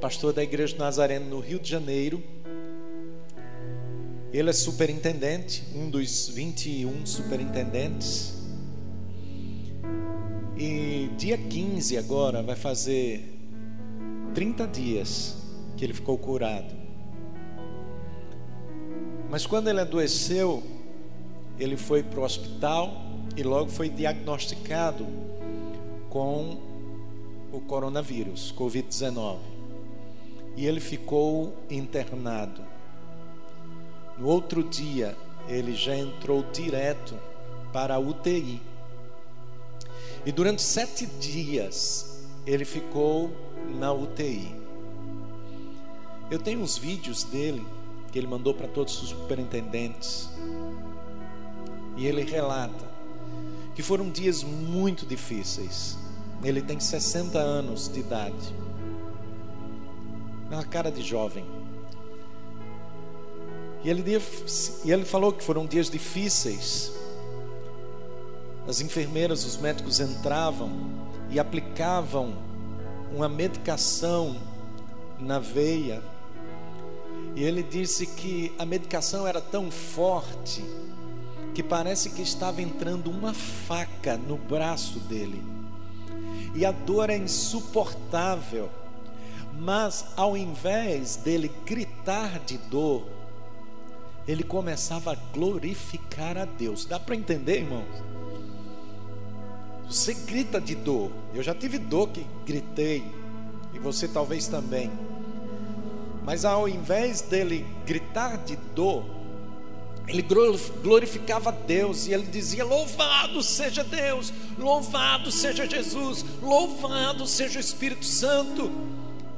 pastor 0.00 0.32
da 0.32 0.42
Igreja 0.42 0.76
Nazareno 0.76 1.26
no 1.26 1.40
Rio 1.40 1.58
de 1.58 1.68
Janeiro. 1.68 2.22
Ele 4.32 4.50
é 4.50 4.52
superintendente, 4.52 5.64
um 5.74 5.88
dos 5.88 6.28
21 6.28 7.06
superintendentes. 7.06 8.34
E 10.58 10.85
dia 11.16 11.38
15 11.38 11.96
agora 11.96 12.42
vai 12.42 12.56
fazer 12.56 13.36
30 14.34 14.66
dias 14.66 15.36
que 15.76 15.84
ele 15.84 15.94
ficou 15.94 16.18
curado. 16.18 16.74
Mas 19.30 19.46
quando 19.46 19.68
ele 19.68 19.80
adoeceu, 19.80 20.62
ele 21.58 21.76
foi 21.76 22.02
para 22.02 22.20
o 22.20 22.22
hospital 22.22 22.92
e 23.36 23.42
logo 23.42 23.70
foi 23.70 23.88
diagnosticado 23.88 25.06
com 26.10 26.58
o 27.52 27.60
coronavírus, 27.60 28.54
Covid-19. 28.56 29.38
E 30.56 30.66
ele 30.66 30.80
ficou 30.80 31.54
internado. 31.70 32.62
No 34.18 34.28
outro 34.28 34.62
dia, 34.62 35.16
ele 35.48 35.74
já 35.74 35.96
entrou 35.96 36.44
direto 36.52 37.14
para 37.72 37.94
a 37.94 37.98
UTI. 37.98 38.60
E 40.26 40.32
durante 40.32 40.60
sete 40.60 41.06
dias, 41.06 42.18
ele 42.44 42.64
ficou 42.64 43.30
na 43.78 43.92
UTI. 43.92 44.52
Eu 46.28 46.40
tenho 46.40 46.60
uns 46.60 46.76
vídeos 46.76 47.22
dele 47.22 47.64
que 48.10 48.18
ele 48.18 48.26
mandou 48.26 48.52
para 48.52 48.66
todos 48.66 49.00
os 49.00 49.10
superintendentes. 49.10 50.28
E 51.96 52.06
ele 52.06 52.24
relata 52.24 52.84
que 53.76 53.84
foram 53.84 54.10
dias 54.10 54.42
muito 54.42 55.06
difíceis. 55.06 55.96
Ele 56.42 56.60
tem 56.60 56.80
60 56.80 57.38
anos 57.38 57.88
de 57.88 58.00
idade. 58.00 58.54
Uma 60.50 60.64
cara 60.64 60.90
de 60.90 61.02
jovem. 61.02 61.44
E 63.84 63.88
ele, 63.88 64.02
e 64.84 64.90
ele 64.90 65.04
falou 65.04 65.32
que 65.32 65.44
foram 65.44 65.66
dias 65.66 65.88
difíceis. 65.88 66.92
As 68.68 68.80
enfermeiras, 68.80 69.44
os 69.44 69.56
médicos 69.56 70.00
entravam 70.00 70.70
e 71.30 71.38
aplicavam 71.38 72.34
uma 73.14 73.28
medicação 73.28 74.36
na 75.20 75.38
veia. 75.38 76.02
E 77.34 77.44
ele 77.44 77.62
disse 77.62 78.06
que 78.06 78.52
a 78.58 78.64
medicação 78.64 79.26
era 79.26 79.40
tão 79.40 79.70
forte 79.70 80.64
que 81.54 81.62
parece 81.62 82.10
que 82.10 82.22
estava 82.22 82.60
entrando 82.60 83.10
uma 83.10 83.32
faca 83.32 84.16
no 84.16 84.36
braço 84.36 84.98
dele. 85.00 85.42
E 86.54 86.64
a 86.64 86.72
dor 86.72 87.08
é 87.08 87.16
insuportável. 87.16 88.68
Mas 89.58 90.06
ao 90.16 90.36
invés 90.36 91.16
dele 91.16 91.50
gritar 91.64 92.40
de 92.40 92.58
dor, 92.58 93.04
ele 94.28 94.42
começava 94.42 95.12
a 95.12 95.14
glorificar 95.14 96.36
a 96.36 96.44
Deus. 96.44 96.84
Dá 96.84 96.98
para 96.98 97.14
entender, 97.14 97.60
irmãos? 97.60 98.15
Você 99.88 100.14
grita 100.14 100.60
de 100.60 100.74
dor. 100.74 101.10
Eu 101.34 101.42
já 101.42 101.54
tive 101.54 101.78
dor 101.78 102.08
que 102.08 102.26
gritei, 102.44 103.04
e 103.72 103.78
você 103.78 104.08
talvez 104.08 104.48
também. 104.48 104.90
Mas 106.24 106.44
ao 106.44 106.68
invés 106.68 107.20
dele 107.20 107.64
gritar 107.84 108.36
de 108.38 108.56
dor, 108.56 109.04
ele 110.08 110.24
glorificava 110.82 111.52
Deus 111.52 112.06
e 112.06 112.12
ele 112.12 112.26
dizia: 112.26 112.64
Louvado 112.64 113.42
seja 113.42 113.84
Deus, 113.84 114.32
louvado 114.58 115.30
seja 115.30 115.68
Jesus, 115.68 116.24
louvado 116.42 117.26
seja 117.26 117.58
o 117.58 117.60
Espírito 117.60 118.04
Santo. 118.04 118.70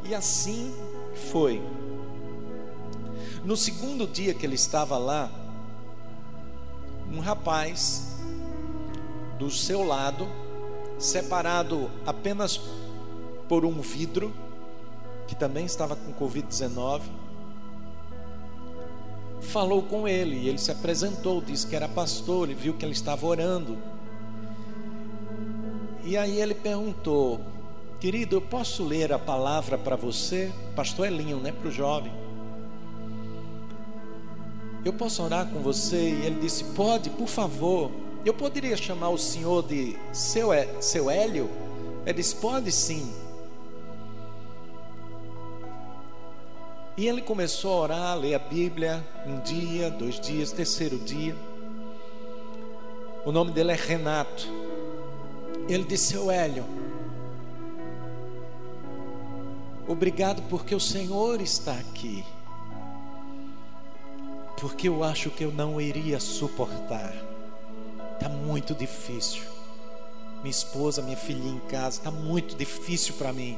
E 0.04 0.14
assim 0.14 0.74
foi. 1.30 1.60
No 3.44 3.56
segundo 3.56 4.06
dia 4.06 4.34
que 4.34 4.44
ele 4.44 4.54
estava 4.54 4.96
lá, 4.98 5.30
um 7.10 7.20
rapaz 7.20 8.07
do 9.38 9.50
seu 9.50 9.84
lado, 9.84 10.28
separado 10.98 11.90
apenas 12.04 12.60
por 13.48 13.64
um 13.64 13.80
vidro, 13.80 14.32
que 15.26 15.34
também 15.34 15.64
estava 15.64 15.94
com 15.96 16.12
Covid-19, 16.12 17.02
falou 19.40 19.82
com 19.82 20.06
ele, 20.06 20.48
ele 20.48 20.58
se 20.58 20.70
apresentou, 20.70 21.40
disse 21.40 21.66
que 21.66 21.76
era 21.76 21.88
pastor, 21.88 22.50
e 22.50 22.54
viu 22.54 22.74
que 22.74 22.84
ele 22.84 22.92
estava 22.92 23.26
orando. 23.26 23.78
E 26.04 26.16
aí 26.16 26.40
ele 26.40 26.54
perguntou: 26.54 27.40
Querido, 28.00 28.36
eu 28.36 28.40
posso 28.40 28.84
ler 28.84 29.12
a 29.12 29.18
palavra 29.18 29.76
para 29.76 29.96
você? 29.96 30.52
Pastor 30.74 31.06
Elinho, 31.06 31.38
né? 31.38 31.52
Para 31.52 31.68
o 31.68 31.72
jovem. 31.72 32.12
Eu 34.84 34.92
posso 34.92 35.22
orar 35.22 35.46
com 35.46 35.60
você? 35.60 35.96
E 35.96 36.26
ele 36.26 36.40
disse: 36.40 36.64
Pode, 36.64 37.10
por 37.10 37.28
favor. 37.28 37.90
Eu 38.24 38.34
poderia 38.34 38.76
chamar 38.76 39.10
o 39.10 39.18
senhor 39.18 39.62
de 39.62 39.96
seu, 40.12 40.48
seu 40.80 41.10
Hélio? 41.10 41.48
Ele 42.04 42.14
disse: 42.14 42.34
Pode 42.34 42.70
sim. 42.72 43.12
E 46.96 47.06
ele 47.06 47.22
começou 47.22 47.74
a 47.74 47.80
orar, 47.82 48.06
a 48.06 48.14
ler 48.14 48.34
a 48.34 48.40
Bíblia, 48.40 49.06
um 49.24 49.38
dia, 49.40 49.88
dois 49.88 50.18
dias, 50.18 50.50
terceiro 50.50 50.98
dia. 50.98 51.36
O 53.24 53.30
nome 53.30 53.52
dele 53.52 53.70
é 53.70 53.76
Renato. 53.76 54.48
Ele 55.68 55.84
disse: 55.84 56.12
Seu 56.14 56.28
Hélio, 56.28 56.64
obrigado 59.86 60.42
porque 60.48 60.74
o 60.74 60.80
Senhor 60.80 61.40
está 61.40 61.72
aqui. 61.74 62.24
Porque 64.60 64.88
eu 64.88 65.04
acho 65.04 65.30
que 65.30 65.44
eu 65.44 65.52
não 65.52 65.80
iria 65.80 66.18
suportar. 66.18 67.27
Está 68.18 68.28
muito 68.28 68.74
difícil. 68.74 69.44
Minha 70.42 70.50
esposa, 70.50 71.00
minha 71.00 71.16
filhinha 71.16 71.54
em 71.54 71.68
casa, 71.68 71.98
está 71.98 72.10
muito 72.10 72.56
difícil 72.56 73.14
para 73.14 73.32
mim. 73.32 73.56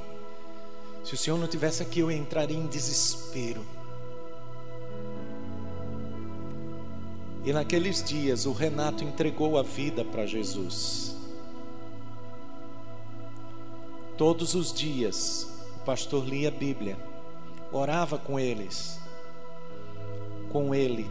Se 1.02 1.14
o 1.14 1.16
Senhor 1.16 1.38
não 1.38 1.48
tivesse 1.48 1.82
aqui, 1.82 2.00
eu 2.00 2.10
entraria 2.10 2.58
em 2.58 2.66
desespero. 2.66 3.64
E 7.42 7.52
naqueles 7.54 8.04
dias, 8.04 8.44
o 8.44 8.52
Renato 8.52 9.02
entregou 9.02 9.58
a 9.58 9.62
vida 9.62 10.04
para 10.04 10.26
Jesus. 10.26 11.16
Todos 14.18 14.54
os 14.54 14.70
dias, 14.70 15.48
o 15.76 15.84
pastor 15.86 16.26
lia 16.26 16.48
a 16.48 16.50
Bíblia, 16.50 16.98
orava 17.72 18.18
com 18.18 18.38
eles, 18.38 19.00
com 20.52 20.74
ele. 20.74 21.10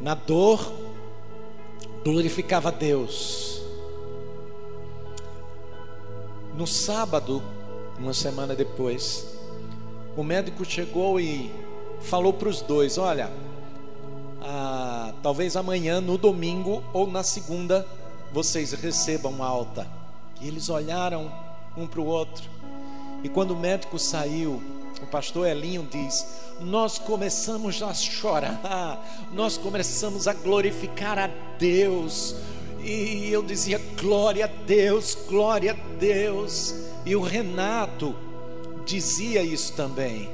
Na 0.00 0.14
dor, 0.14 0.72
glorificava 2.04 2.72
Deus 2.72 3.50
no 6.60 6.66
sábado, 6.66 7.42
uma 7.98 8.12
semana 8.12 8.54
depois, 8.54 9.26
o 10.14 10.22
médico 10.22 10.62
chegou 10.62 11.18
e 11.18 11.50
falou 12.02 12.34
para 12.34 12.50
os 12.50 12.60
dois: 12.60 12.98
Olha, 12.98 13.30
ah, 14.42 15.14
talvez 15.22 15.56
amanhã, 15.56 16.02
no 16.02 16.18
domingo 16.18 16.84
ou 16.92 17.06
na 17.06 17.22
segunda, 17.22 17.86
vocês 18.30 18.72
recebam 18.72 19.42
alta. 19.42 19.86
E 20.38 20.48
eles 20.48 20.68
olharam 20.68 21.32
um 21.74 21.86
para 21.86 22.00
o 22.00 22.06
outro. 22.06 22.44
E 23.24 23.28
quando 23.30 23.52
o 23.52 23.58
médico 23.58 23.98
saiu, 23.98 24.62
o 25.04 25.08
pastor 25.08 25.46
Elinho 25.46 25.86
diz: 25.90 26.26
Nós 26.60 26.98
começamos 26.98 27.82
a 27.82 27.92
chorar, 27.94 29.04
nós 29.32 29.56
começamos 29.56 30.28
a 30.28 30.32
glorificar 30.32 31.18
a 31.18 31.28
Deus, 31.58 32.36
e 32.82 33.30
eu 33.30 33.42
dizia: 33.42 33.80
glória 34.00 34.46
a 34.46 34.64
Deus, 34.66 35.16
glória 35.28 35.72
a 35.72 35.98
Deus. 35.98 36.74
E 37.04 37.16
o 37.16 37.20
Renato 37.20 38.14
dizia 38.84 39.42
isso 39.42 39.72
também. 39.74 40.30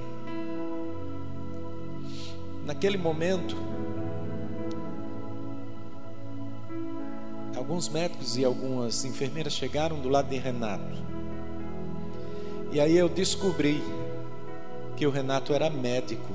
Naquele 2.64 2.96
momento, 2.96 3.56
alguns 7.56 7.88
médicos 7.88 8.36
e 8.36 8.44
algumas 8.44 9.04
enfermeiras 9.04 9.52
chegaram 9.52 10.00
do 10.00 10.08
lado 10.08 10.28
de 10.28 10.36
Renato. 10.36 11.04
E 12.72 12.80
aí 12.80 12.96
eu 12.96 13.08
descobri 13.08 13.82
que 14.96 15.06
o 15.06 15.10
Renato 15.10 15.52
era 15.52 15.68
médico. 15.68 16.34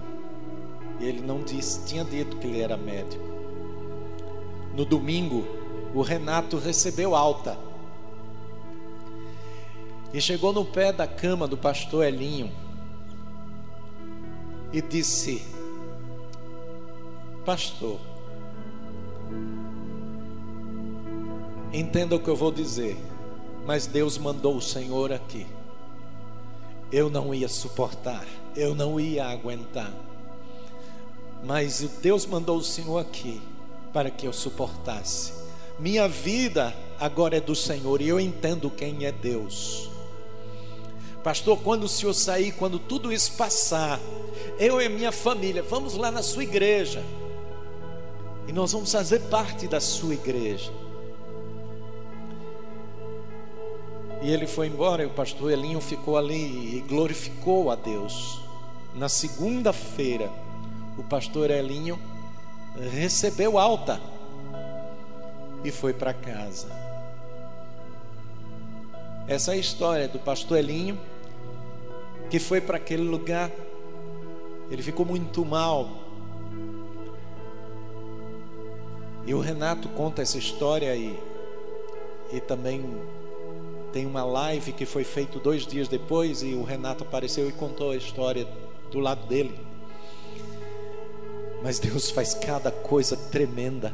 E 1.00 1.06
ele 1.06 1.22
não 1.22 1.44
disse, 1.44 1.86
tinha 1.86 2.06
dito 2.06 2.38
que 2.38 2.48
ele 2.48 2.62
era 2.62 2.78
médico. 2.78 3.24
No 4.76 4.86
domingo, 4.86 5.46
o 5.94 6.02
Renato 6.02 6.58
recebeu 6.58 7.16
alta. 7.16 7.58
E 10.14 10.22
chegou 10.22 10.54
no 10.54 10.64
pé 10.64 10.92
da 10.94 11.08
cama 11.08 11.48
do 11.48 11.58
pastor 11.58 12.06
Elinho 12.06 12.52
e 14.72 14.82
disse: 14.82 15.46
Pastor, 17.46 18.00
entenda 21.74 22.16
o 22.16 22.20
que 22.20 22.30
eu 22.30 22.36
vou 22.36 22.52
dizer. 22.52 22.98
Mas 23.66 23.86
Deus 23.86 24.18
mandou 24.18 24.56
o 24.56 24.62
Senhor 24.62 25.14
aqui. 25.14 25.46
Eu 26.92 27.10
não 27.10 27.34
ia 27.34 27.48
suportar, 27.48 28.26
eu 28.56 28.76
não 28.76 29.00
ia 29.00 29.26
aguentar. 29.26 29.92
Mas 31.44 31.82
Deus 32.02 32.26
mandou 32.26 32.58
o 32.58 32.64
Senhor 32.64 33.00
aqui 33.00 33.42
para 33.92 34.10
que 34.10 34.28
eu 34.28 34.34
suportasse. 34.34 35.34
Minha 35.80 36.08
vida 36.08 36.76
agora 37.00 37.38
é 37.38 37.42
do 37.42 37.56
Senhor 37.56 38.02
e 38.02 38.08
eu 38.08 38.20
entendo 38.20 38.70
quem 38.70 39.06
é 39.06 39.12
Deus. 39.12 39.90
Pastor, 41.24 41.60
quando 41.60 41.84
o 41.84 41.88
senhor 41.88 42.14
sair, 42.14 42.52
quando 42.52 42.80
tudo 42.80 43.14
isso 43.14 43.34
passar, 43.34 44.00
eu 44.58 44.82
e 44.82 44.90
minha 44.90 45.12
família, 45.12 45.62
vamos 45.62 45.96
lá 45.96 46.10
na 46.10 46.24
sua 46.24 46.44
igreja. 46.44 47.04
E 48.48 48.52
nós 48.52 48.72
vamos 48.72 48.92
fazer 48.92 49.20
parte 49.22 49.68
da 49.68 49.80
sua 49.80 50.16
igreja. 50.16 50.72
E 54.22 54.32
ele 54.32 54.48
foi 54.48 54.68
embora 54.68 55.04
e 55.04 55.06
o 55.06 55.12
pastor 55.12 55.52
Elinho 55.52 55.80
ficou 55.80 56.18
ali 56.18 56.78
e 56.78 56.82
glorificou 56.82 57.72
a 57.72 57.76
Deus. 57.76 58.41
Na 58.94 59.08
segunda-feira, 59.08 60.30
o 60.98 61.04
pastor 61.04 61.50
Elinho 61.50 61.98
recebeu 62.92 63.58
alta 63.58 64.00
e 65.64 65.72
foi 65.72 65.94
para 65.94 66.14
casa. 66.14 66.68
Essa 69.28 69.52
é 69.52 69.54
a 69.56 69.58
história 69.58 70.08
do 70.08 70.20
pastor 70.20 70.58
Elinho 70.58 71.00
que 72.30 72.40
foi 72.40 72.60
para 72.62 72.78
aquele 72.78 73.04
lugar. 73.04 73.52
Ele 74.70 74.82
ficou 74.82 75.06
muito 75.06 75.46
mal. 75.46 75.90
E 79.26 79.34
o 79.34 79.40
Renato 79.40 79.88
conta 79.90 80.22
essa 80.22 80.38
história 80.38 80.96
e, 80.96 81.18
e 82.32 82.40
também 82.40 82.84
tem 83.94 84.06
uma 84.06 84.24
live 84.24 84.72
que 84.72 84.86
foi 84.86 85.04
feita 85.04 85.40
dois 85.40 85.66
dias 85.66 85.88
depois 85.88 86.42
e 86.42 86.54
o 86.54 86.64
Renato 86.64 87.04
apareceu 87.04 87.48
e 87.48 87.52
contou 87.52 87.92
a 87.92 87.98
história 87.98 88.48
do 88.92 89.00
lado 89.00 89.26
dele. 89.26 89.58
Mas 91.64 91.80
Deus 91.80 92.12
faz 92.12 92.34
cada 92.34 92.72
coisa 92.72 93.16
tremenda. 93.16 93.94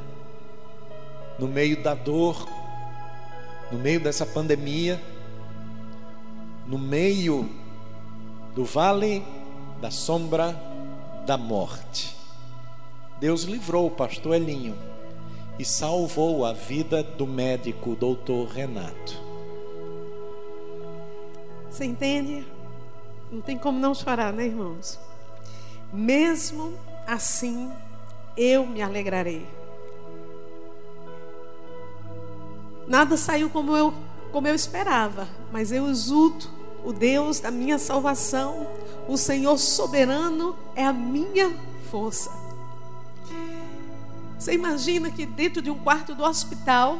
No 1.37 1.47
meio 1.47 1.81
da 1.83 1.93
dor, 1.93 2.47
no 3.71 3.77
meio 3.77 3.99
dessa 3.99 4.25
pandemia, 4.25 4.99
no 6.65 6.77
meio 6.77 7.49
do 8.55 8.65
vale 8.65 9.23
da 9.79 9.91
sombra 9.91 10.59
da 11.25 11.37
morte. 11.37 12.15
Deus 13.19 13.43
livrou 13.43 13.87
o 13.87 13.91
pastor 13.91 14.35
Elinho 14.35 14.75
e 15.59 15.65
salvou 15.65 16.45
a 16.45 16.53
vida 16.53 17.03
do 17.03 17.27
médico 17.27 17.95
doutor 17.95 18.47
Renato. 18.47 19.27
Você 21.69 21.85
entende? 21.85 22.45
Não 23.31 23.41
tem 23.41 23.57
como 23.57 23.79
não 23.79 23.93
chorar, 23.93 24.31
né, 24.31 24.45
irmãos? 24.45 24.99
Mesmo 25.91 26.73
assim, 27.05 27.71
eu 28.35 28.65
me 28.65 28.81
alegrarei. 28.81 29.47
Nada 32.87 33.17
saiu 33.17 33.49
como 33.49 33.75
eu, 33.75 33.93
como 34.31 34.47
eu 34.47 34.55
esperava, 34.55 35.27
mas 35.51 35.71
eu 35.71 35.89
exulto 35.89 36.49
o 36.85 36.93
Deus 36.93 37.41
da 37.41 37.51
minha 37.51 37.77
salvação, 37.77 38.65
o 39.09 39.17
Senhor 39.17 39.57
soberano 39.57 40.55
é 40.73 40.85
a 40.85 40.93
minha 40.93 41.53
força. 41.91 42.31
Você 44.39 44.53
imagina 44.53 45.11
que 45.11 45.25
dentro 45.25 45.61
de 45.61 45.69
um 45.69 45.77
quarto 45.77 46.15
do 46.15 46.23
hospital, 46.23 46.99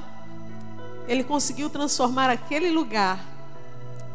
ele 1.07 1.23
conseguiu 1.23 1.69
transformar 1.69 2.29
aquele 2.29 2.69
lugar 2.69 3.23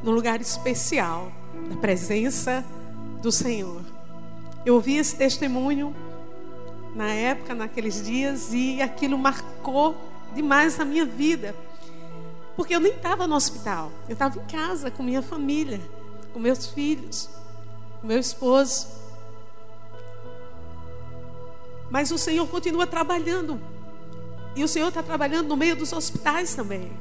num 0.03 0.12
lugar 0.12 0.40
especial 0.42 1.33
da 1.68 1.77
presença 1.77 2.64
do 3.20 3.31
Senhor. 3.31 3.83
Eu 4.64 4.75
ouvi 4.75 4.96
esse 4.96 5.16
testemunho 5.16 5.94
na 6.94 7.12
época, 7.12 7.55
naqueles 7.55 8.05
dias, 8.05 8.53
e 8.53 8.81
aquilo 8.81 9.18
marcou 9.18 9.96
demais 10.35 10.79
a 10.79 10.85
minha 10.85 11.05
vida. 11.05 11.55
Porque 12.55 12.75
eu 12.75 12.81
nem 12.81 12.92
estava 12.92 13.27
no 13.27 13.35
hospital. 13.35 13.90
Eu 14.09 14.12
estava 14.12 14.38
em 14.38 14.44
casa 14.46 14.90
com 14.90 15.03
minha 15.03 15.22
família, 15.22 15.81
com 16.33 16.38
meus 16.38 16.66
filhos, 16.66 17.29
com 18.01 18.07
meu 18.07 18.18
esposo. 18.18 18.88
Mas 21.90 22.11
o 22.11 22.18
Senhor 22.18 22.46
continua 22.48 22.87
trabalhando. 22.87 23.61
E 24.55 24.62
o 24.62 24.68
Senhor 24.68 24.88
está 24.88 25.03
trabalhando 25.03 25.48
no 25.48 25.57
meio 25.57 25.75
dos 25.75 25.92
hospitais 25.92 26.55
também. 26.55 26.92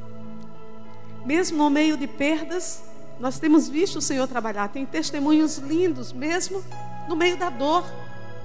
Mesmo 1.26 1.58
no 1.58 1.70
meio 1.70 1.98
de 1.98 2.08
perdas, 2.08 2.82
nós 3.22 3.38
temos 3.38 3.70
visto 3.70 3.98
o 3.98 4.02
Senhor 4.02 4.28
trabalhar. 4.28 4.68
Tem 4.70 4.84
testemunhos 4.84 5.60
lindos, 5.60 6.12
mesmo 6.12 6.64
no 7.08 7.16
meio 7.16 7.38
da 7.38 7.50
dor, 7.52 7.86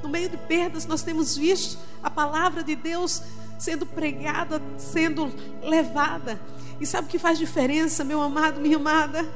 no 0.02 0.08
meio 0.08 0.28
de 0.28 0.36
perdas, 0.36 0.84
nós 0.84 1.02
temos 1.02 1.34
visto 1.34 1.78
a 2.02 2.10
palavra 2.10 2.62
de 2.62 2.76
Deus 2.76 3.22
sendo 3.58 3.86
pregada, 3.86 4.60
sendo 4.76 5.32
levada. 5.62 6.38
E 6.78 6.86
sabe 6.86 7.08
o 7.08 7.10
que 7.10 7.18
faz 7.18 7.38
diferença, 7.38 8.04
meu 8.04 8.20
amado, 8.20 8.60
minha 8.60 8.76
amada? 8.76 9.26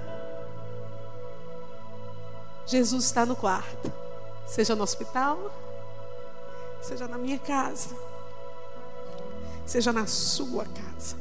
Jesus 2.67 3.05
está 3.05 3.25
no 3.25 3.35
quarto, 3.35 3.91
seja 4.47 4.77
no 4.77 4.83
hospital, 4.83 5.51
seja 6.83 7.09
na 7.09 7.17
minha 7.17 7.39
casa, 7.39 7.97
seja 9.65 9.91
na 9.91 10.07
sua 10.07 10.67
casa. 10.67 11.17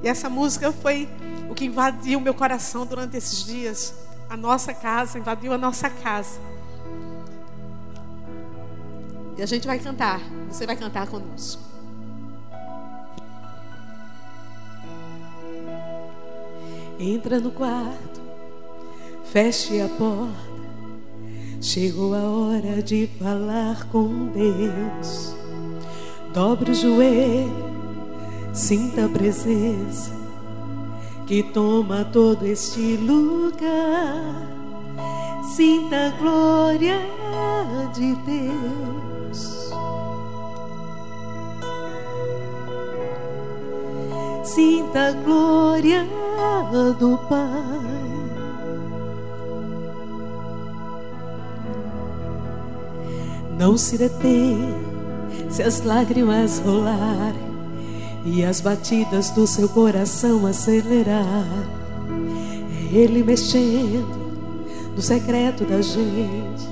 E 0.00 0.08
essa 0.08 0.30
música 0.30 0.70
foi 0.70 1.08
o 1.54 1.56
que 1.56 1.66
invadiu 1.66 2.20
meu 2.20 2.34
coração 2.34 2.84
durante 2.84 3.16
esses 3.16 3.44
dias. 3.44 3.94
A 4.28 4.36
nossa 4.36 4.74
casa, 4.74 5.18
invadiu 5.18 5.52
a 5.52 5.58
nossa 5.58 5.88
casa. 5.88 6.40
E 9.38 9.42
a 9.42 9.46
gente 9.46 9.64
vai 9.64 9.78
cantar. 9.78 10.20
Você 10.50 10.66
vai 10.66 10.76
cantar 10.76 11.06
conosco. 11.06 11.62
Entra 16.98 17.38
no 17.38 17.52
quarto, 17.52 18.20
feche 19.32 19.80
a 19.80 19.88
porta. 19.88 20.54
Chegou 21.60 22.14
a 22.14 22.22
hora 22.22 22.82
de 22.82 23.08
falar 23.18 23.88
com 23.90 24.26
Deus. 24.26 25.34
Dobre 26.32 26.72
o 26.72 26.74
joelho, 26.74 27.52
sinta 28.52 29.06
a 29.06 29.08
presença 29.08 30.23
que 31.26 31.42
toma 31.42 32.04
todo 32.04 32.44
este 32.44 32.96
lugar. 32.98 34.54
Sinta 35.54 36.08
a 36.08 36.10
glória 36.20 36.98
de 37.94 38.14
Deus. 38.16 39.70
Sinta 44.42 45.08
a 45.08 45.12
glória 45.12 46.06
do 46.98 47.16
Pai. 47.28 47.94
Não 53.58 53.78
se 53.78 53.96
detenha 53.96 54.74
se 55.48 55.62
as 55.62 55.82
lágrimas 55.84 56.58
rolarem 56.58 57.53
e 58.24 58.42
as 58.44 58.60
batidas 58.60 59.30
do 59.30 59.46
seu 59.46 59.68
coração 59.68 60.46
acelerar. 60.46 61.46
É 62.92 62.96
Ele 62.96 63.22
mexendo 63.22 64.24
no 64.94 65.02
secreto 65.02 65.64
da 65.64 65.82
gente, 65.82 66.68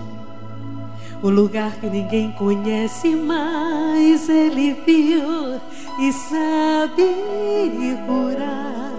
o 1.22 1.28
lugar 1.28 1.72
que 1.72 1.88
ninguém 1.88 2.32
conhece, 2.32 3.14
mas 3.14 4.28
Ele 4.28 4.74
viu 4.86 5.60
e 6.00 6.12
sabe 6.12 7.98
curar. 8.06 8.92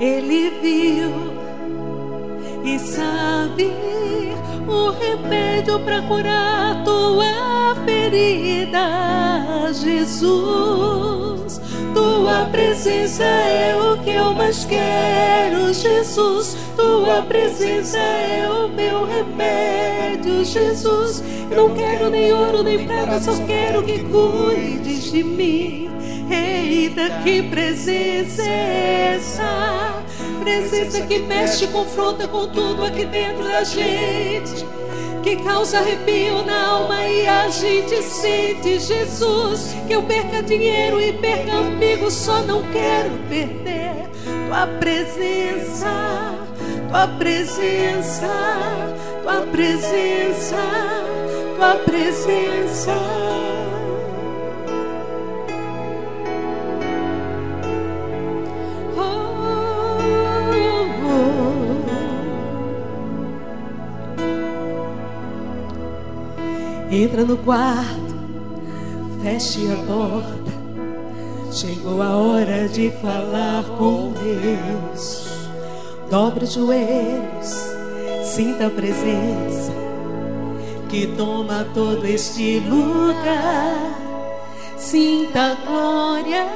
Ele 0.00 0.50
viu 0.62 1.10
e 2.64 2.78
sabe 2.78 3.72
o 4.66 4.90
remédio 4.90 5.80
para 5.80 6.02
curar 6.02 6.84
tua 6.84 7.57
ferida, 7.88 9.72
Jesus. 9.72 11.60
Tua 11.94 12.44
presença 12.52 13.24
é 13.24 13.74
o 13.76 13.96
que 14.02 14.10
eu 14.10 14.34
mais 14.34 14.66
quero, 14.66 15.72
Jesus. 15.72 16.56
Tua 16.76 17.22
presença 17.22 17.96
é 17.96 18.46
o 18.48 18.68
meu 18.68 19.06
remédio, 19.06 20.44
Jesus. 20.44 21.24
Não 21.54 21.74
quero 21.74 22.10
nem 22.10 22.30
ouro 22.32 22.62
nem 22.62 22.86
prata, 22.86 23.18
só 23.20 23.32
quero 23.46 23.82
que 23.82 24.00
cuides 24.04 25.10
de 25.10 25.24
mim. 25.24 25.88
Eita, 26.30 27.08
que 27.24 27.42
presença 27.42 28.42
é 28.42 29.14
essa? 29.16 30.02
Presença 30.42 31.00
que 31.06 31.20
mexe, 31.20 31.66
confronta 31.68 32.28
com 32.28 32.46
tudo 32.48 32.84
aqui 32.84 33.06
dentro 33.06 33.44
da 33.44 33.64
gente. 33.64 34.66
Que 35.22 35.36
causa 35.36 35.78
arrepio 35.78 36.44
na 36.44 36.68
alma 36.68 37.06
e 37.06 37.26
a 37.26 37.48
gente 37.48 38.02
sente 38.02 38.78
Jesus. 38.78 39.74
Que 39.86 39.94
eu 39.94 40.02
perca 40.02 40.42
dinheiro 40.42 41.00
e 41.00 41.12
perca 41.12 41.52
amigos, 41.52 42.14
só 42.14 42.40
não 42.42 42.62
quero 42.70 43.10
perder 43.28 44.08
tua 44.48 44.66
presença, 44.78 45.88
tua 46.88 47.06
presença, 47.06 48.28
tua 49.22 49.42
presença, 49.42 50.56
tua 51.56 51.74
presença. 51.84 53.17
Entra 66.90 67.22
no 67.22 67.36
quarto, 67.36 68.14
feche 69.22 69.70
a 69.70 69.76
porta. 69.86 70.48
Chegou 71.52 72.00
a 72.00 72.16
hora 72.16 72.68
de 72.68 72.90
falar 73.02 73.64
com 73.76 74.12
Deus. 74.12 75.28
Dobre 76.10 76.44
os 76.44 76.54
joelhos, 76.54 77.54
sinta 78.24 78.68
a 78.68 78.70
presença 78.70 79.72
que 80.88 81.06
toma 81.08 81.66
todo 81.74 82.06
este 82.06 82.60
lugar. 82.60 83.94
Sinta 84.78 85.52
a 85.52 85.54
glória 85.66 86.46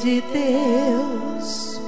de 0.00 0.20
Deus. 0.20 1.80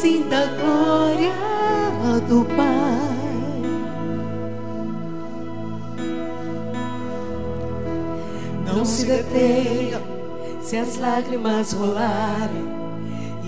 Sinta 0.00 0.36
a 0.36 0.46
glória 0.46 1.32
do 2.28 2.44
Pai. 2.54 2.75
Detenha 9.06 10.02
se 10.60 10.76
as 10.76 10.98
lágrimas 10.98 11.72
rolarem 11.72 12.66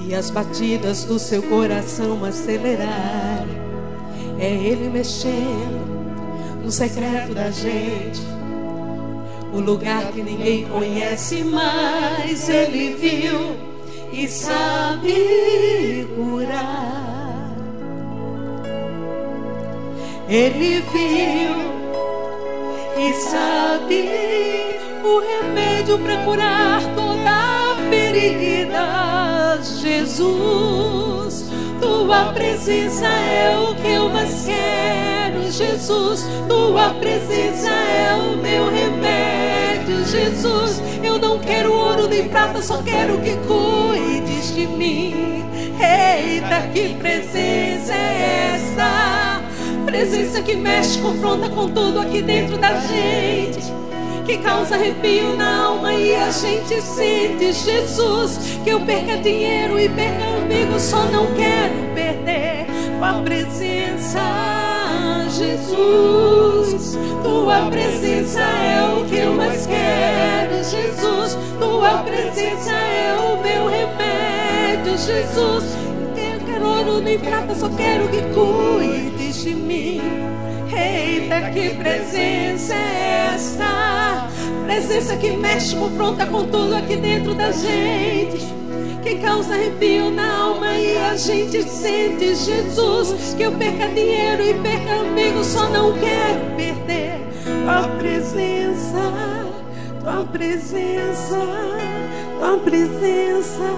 e 0.06 0.14
as 0.14 0.30
batidas 0.30 1.04
do 1.04 1.18
seu 1.18 1.42
coração 1.42 2.24
acelerarem. 2.24 3.58
É 4.38 4.48
Ele 4.48 4.88
mexendo 4.88 5.98
no 6.64 6.70
secreto 6.70 7.34
da 7.34 7.50
gente, 7.50 8.20
o 9.52 9.58
lugar 9.58 10.12
que 10.12 10.22
ninguém 10.22 10.64
conhece, 10.66 11.42
mas 11.42 12.48
Ele 12.48 12.94
viu 12.94 13.56
e 14.12 14.28
sabe 14.28 16.06
curar. 16.14 17.56
Ele 20.28 20.82
viu 20.92 21.78
e 22.98 23.14
sabe 23.14 24.67
o 25.02 25.20
remédio 25.20 25.98
para 25.98 26.16
curar 26.24 26.82
toda 26.94 27.76
ferida. 27.90 29.60
Jesus, 29.80 31.50
tua 31.80 32.32
presença 32.32 33.06
é 33.06 33.58
o 33.58 33.74
que 33.74 33.88
eu 33.88 34.08
mais 34.08 34.44
quero. 34.44 35.50
Jesus, 35.50 36.26
tua 36.48 36.90
presença 36.94 37.70
é 37.70 38.14
o 38.14 38.36
meu 38.36 38.70
remédio. 38.70 40.04
Jesus, 40.06 40.82
eu 41.02 41.18
não 41.18 41.38
quero 41.38 41.72
ouro 41.72 42.08
nem 42.08 42.28
prata, 42.28 42.62
só 42.62 42.82
quero 42.82 43.18
que 43.20 43.36
cuides 43.46 44.54
de 44.54 44.66
mim. 44.66 45.44
Eita, 45.80 46.68
que 46.72 46.94
presença 46.94 47.94
é 47.94 48.54
essa? 48.54 49.40
Presença 49.86 50.42
que 50.42 50.54
mexe, 50.54 50.98
confronta 50.98 51.48
com 51.48 51.68
tudo 51.68 52.00
aqui 52.00 52.20
dentro 52.20 52.58
da 52.58 52.74
gente 52.80 53.87
que 54.28 54.36
causa 54.36 54.74
arrepio 54.74 55.34
na 55.36 55.64
alma 55.64 55.94
e 55.94 56.14
a 56.14 56.30
gente 56.30 56.82
sente 56.82 57.50
Jesus. 57.50 58.60
Que 58.62 58.70
eu 58.70 58.80
perca 58.80 59.16
dinheiro 59.16 59.80
e 59.80 59.88
perca 59.88 60.22
amigos, 60.36 60.82
só 60.82 61.04
não 61.04 61.26
quero 61.34 61.94
perder 61.94 62.66
tua 62.98 63.22
presença, 63.22 64.20
Jesus. 65.30 66.98
Tua 67.22 67.70
presença 67.70 68.40
é 68.40 68.98
o 68.98 69.04
que 69.06 69.16
eu 69.16 69.32
mais 69.32 69.66
quero, 69.66 70.56
Jesus. 70.56 71.38
Tua 71.58 72.02
presença 72.02 72.72
é 72.72 73.16
o 73.16 73.40
meu 73.40 73.66
remédio, 73.66 74.98
Jesus. 74.98 75.64
Eu 76.16 76.40
quero 76.44 76.66
ouro 76.66 77.00
nem 77.00 77.18
prata, 77.18 77.54
só 77.54 77.70
quero 77.70 78.06
que 78.08 78.20
cuides 78.34 79.42
de 79.42 79.54
mim. 79.54 80.02
Eita, 80.70 81.50
que 81.50 81.70
presença 81.76 82.74
é 82.74 83.32
essa? 83.34 83.97
Presença 84.78 85.16
que 85.16 85.32
mexe, 85.32 85.74
confronta 85.74 86.24
com 86.24 86.44
tudo 86.44 86.76
aqui 86.76 86.94
dentro 86.94 87.34
da 87.34 87.50
gente. 87.50 88.46
Que 89.02 89.16
causa 89.16 89.54
arrepio 89.54 90.08
na 90.08 90.38
alma 90.38 90.72
e 90.72 90.96
a 90.96 91.16
gente 91.16 91.64
sente 91.64 92.32
Jesus. 92.36 93.34
Que 93.36 93.42
eu 93.42 93.52
perca 93.58 93.88
dinheiro 93.88 94.40
e 94.40 94.54
perca 94.54 95.00
amigos, 95.00 95.48
só 95.48 95.68
não 95.68 95.92
quero 95.94 96.56
perder 96.56 97.18
tua 97.64 97.88
presença, 97.98 99.12
tua 100.00 100.24
presença, 100.26 101.40
tua 102.38 102.58
presença, 102.58 103.70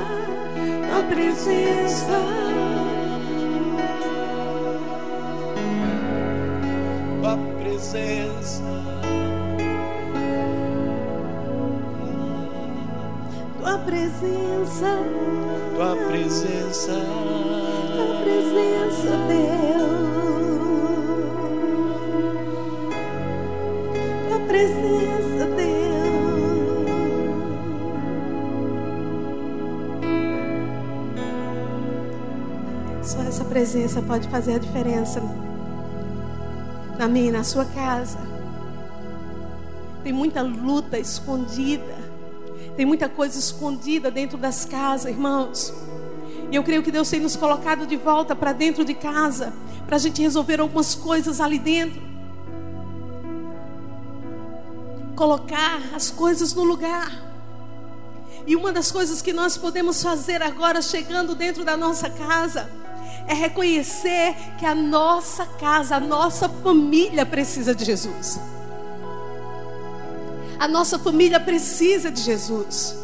tua 0.86 1.02
presença. 1.08 2.40
presença. 7.62 8.80
Tua 13.70 13.78
presença. 13.78 14.98
Tua 15.76 15.94
presença. 16.08 16.92
Tua 17.94 18.20
presença, 18.24 19.10
Deus. 19.28 20.10
Tua 24.28 24.40
presença, 24.48 25.46
Deus. 25.54 25.70
Só 33.06 33.22
essa 33.22 33.44
presença 33.44 34.02
pode 34.02 34.26
fazer 34.30 34.54
a 34.54 34.58
diferença 34.58 35.22
na 36.98 37.06
minha, 37.06 37.30
na 37.30 37.44
sua 37.44 37.66
casa. 37.66 38.18
Tem 40.02 40.12
muita 40.12 40.42
luta 40.42 40.98
escondida. 40.98 42.09
Tem 42.80 42.86
muita 42.86 43.10
coisa 43.10 43.38
escondida 43.38 44.10
dentro 44.10 44.38
das 44.38 44.64
casas, 44.64 45.12
irmãos. 45.12 45.70
E 46.50 46.56
eu 46.56 46.64
creio 46.64 46.82
que 46.82 46.90
Deus 46.90 47.10
tem 47.10 47.20
nos 47.20 47.36
colocado 47.36 47.86
de 47.86 47.94
volta 47.94 48.34
para 48.34 48.54
dentro 48.54 48.86
de 48.86 48.94
casa, 48.94 49.52
para 49.86 49.96
a 49.96 49.98
gente 49.98 50.22
resolver 50.22 50.60
algumas 50.60 50.94
coisas 50.94 51.42
ali 51.42 51.58
dentro. 51.58 52.00
Colocar 55.14 55.82
as 55.94 56.10
coisas 56.10 56.54
no 56.54 56.64
lugar. 56.64 57.12
E 58.46 58.56
uma 58.56 58.72
das 58.72 58.90
coisas 58.90 59.20
que 59.20 59.34
nós 59.34 59.58
podemos 59.58 60.02
fazer 60.02 60.40
agora, 60.42 60.80
chegando 60.80 61.34
dentro 61.34 61.62
da 61.62 61.76
nossa 61.76 62.08
casa, 62.08 62.66
é 63.28 63.34
reconhecer 63.34 64.34
que 64.58 64.64
a 64.64 64.74
nossa 64.74 65.44
casa, 65.44 65.96
a 65.96 66.00
nossa 66.00 66.48
família 66.48 67.26
precisa 67.26 67.74
de 67.74 67.84
Jesus. 67.84 68.40
A 70.60 70.68
nossa 70.68 70.98
família 70.98 71.40
precisa 71.40 72.10
de 72.10 72.20
Jesus. 72.20 72.94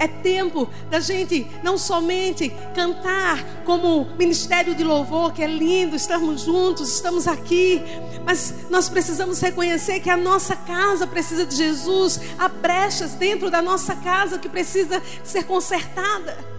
É 0.00 0.08
tempo 0.08 0.68
da 0.90 0.98
gente 0.98 1.46
não 1.62 1.78
somente 1.78 2.50
cantar 2.74 3.42
como 3.64 4.04
ministério 4.18 4.74
de 4.74 4.82
louvor, 4.82 5.32
que 5.32 5.44
é 5.44 5.46
lindo, 5.46 5.94
estamos 5.94 6.40
juntos, 6.40 6.92
estamos 6.92 7.28
aqui, 7.28 7.80
mas 8.24 8.68
nós 8.68 8.88
precisamos 8.88 9.40
reconhecer 9.40 10.00
que 10.00 10.10
a 10.10 10.16
nossa 10.16 10.56
casa 10.56 11.06
precisa 11.06 11.46
de 11.46 11.54
Jesus. 11.54 12.20
Há 12.36 12.48
brechas 12.48 13.14
dentro 13.14 13.48
da 13.48 13.62
nossa 13.62 13.94
casa 13.94 14.40
que 14.40 14.48
precisa 14.48 15.00
ser 15.22 15.44
consertada. 15.44 16.55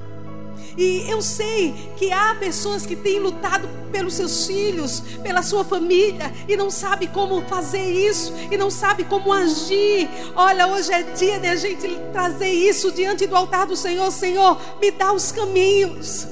E 0.78 1.10
eu 1.10 1.24
sei 1.24 1.74
que 1.98 2.12
há 2.12 2.36
pessoas 2.36 2.86
que 2.86 2.96
têm 2.96 3.20
lutado 3.20 3.68
pelos 3.92 4.14
seus 4.14 4.46
filhos, 4.46 5.02
pela 5.24 5.42
sua 5.42 5.66
família, 5.66 6.32
e 6.48 6.56
não 6.56 6.70
sabe 6.70 7.08
como 7.08 7.42
fazer 7.48 7.84
isso, 7.84 8.32
e 8.52 8.56
não 8.58 8.70
sabe 8.70 9.04
como 9.04 9.34
agir. 9.34 10.08
Olha, 10.36 10.68
hoje 10.68 10.94
é 10.94 11.02
dia 11.02 11.40
de 11.40 11.48
a 11.48 11.56
gente 11.56 11.88
trazer 12.14 12.52
isso 12.52 12.92
diante 12.92 13.26
do 13.26 13.36
altar 13.36 13.66
do 13.66 13.76
Senhor. 13.76 14.12
Senhor, 14.12 14.62
me 14.80 14.92
dá 14.92 15.12
os 15.12 15.32
caminhos 15.32 16.28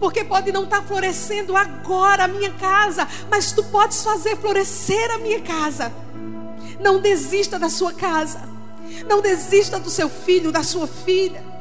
porque 0.00 0.24
pode 0.24 0.50
não 0.50 0.64
estar 0.64 0.82
florescendo 0.82 1.56
agora 1.56 2.24
a 2.24 2.28
minha 2.28 2.50
casa, 2.50 3.08
mas 3.30 3.52
tu 3.52 3.62
podes 3.64 4.02
fazer 4.02 4.36
florescer 4.36 5.10
a 5.12 5.18
minha 5.18 5.40
casa. 5.40 5.90
Não 6.80 7.00
desista 7.00 7.58
da 7.58 7.70
sua 7.70 7.92
casa, 7.92 8.42
não 9.08 9.22
desista 9.22 9.78
do 9.78 9.88
seu 9.88 10.10
filho, 10.10 10.52
da 10.52 10.62
sua 10.62 10.86
filha 10.86 11.53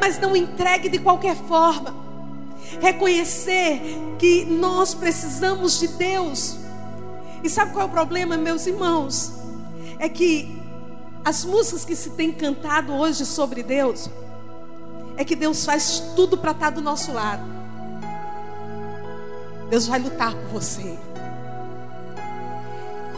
mas 0.00 0.18
não 0.18 0.36
entregue 0.36 0.88
de 0.88 0.98
qualquer 0.98 1.36
forma. 1.36 2.02
reconhecer 2.80 3.80
que 4.18 4.44
nós 4.46 4.94
precisamos 4.94 5.78
de 5.78 5.88
Deus. 5.88 6.56
E 7.42 7.50
sabe 7.50 7.72
qual 7.72 7.82
é 7.82 7.88
o 7.88 7.92
problema, 7.92 8.36
meus 8.36 8.66
irmãos? 8.66 9.32
É 9.98 10.08
que 10.08 10.62
as 11.24 11.44
músicas 11.44 11.84
que 11.84 11.94
se 11.94 12.10
tem 12.10 12.32
cantado 12.32 12.92
hoje 12.94 13.26
sobre 13.26 13.62
Deus, 13.62 14.08
é 15.16 15.24
que 15.24 15.36
Deus 15.36 15.64
faz 15.64 16.02
tudo 16.16 16.38
para 16.38 16.52
estar 16.52 16.70
do 16.70 16.80
nosso 16.80 17.12
lado. 17.12 17.42
Deus 19.68 19.86
vai 19.86 19.98
lutar 19.98 20.34
por 20.34 20.60
você. 20.60 20.98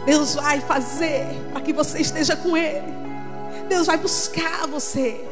Deus 0.05 0.35
vai 0.35 0.61
fazer 0.61 1.27
para 1.53 1.61
que 1.61 1.73
você 1.73 2.01
esteja 2.01 2.37
com 2.37 2.57
Ele. 2.57 2.93
Deus 3.69 3.87
vai 3.87 3.97
buscar 3.97 4.67
você. 4.67 5.25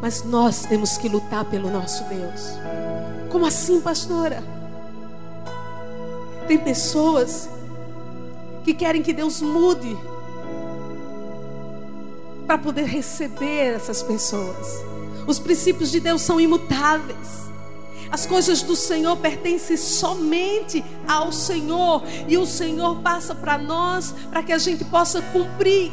Mas 0.00 0.22
nós 0.22 0.64
temos 0.66 0.96
que 0.96 1.08
lutar 1.08 1.44
pelo 1.44 1.70
nosso 1.70 2.04
Deus. 2.04 2.52
Como 3.30 3.46
assim, 3.46 3.80
pastora? 3.80 4.42
Tem 6.46 6.58
pessoas 6.58 7.48
que 8.64 8.74
querem 8.74 9.02
que 9.02 9.12
Deus 9.12 9.40
mude 9.42 9.96
para 12.46 12.58
poder 12.58 12.84
receber 12.84 13.74
essas 13.74 14.02
pessoas. 14.02 14.84
Os 15.26 15.38
princípios 15.38 15.90
de 15.90 15.98
Deus 15.98 16.22
são 16.22 16.40
imutáveis. 16.40 17.46
As 18.10 18.24
coisas 18.24 18.62
do 18.62 18.76
Senhor 18.76 19.16
pertencem 19.16 19.76
somente 19.76 20.84
ao 21.08 21.32
Senhor. 21.32 22.02
E 22.28 22.38
o 22.38 22.46
Senhor 22.46 22.96
passa 23.02 23.34
para 23.34 23.58
nós 23.58 24.14
para 24.30 24.42
que 24.42 24.52
a 24.52 24.58
gente 24.58 24.84
possa 24.84 25.20
cumprir. 25.20 25.92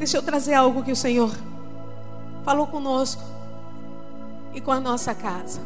Deixa 0.00 0.16
eu 0.16 0.22
trazer 0.22 0.54
algo 0.54 0.82
que 0.82 0.90
o 0.90 0.96
Senhor 0.96 1.30
falou 2.42 2.66
conosco 2.66 3.22
e 4.54 4.58
com 4.58 4.72
a 4.72 4.80
nossa 4.80 5.14
casa. 5.14 5.60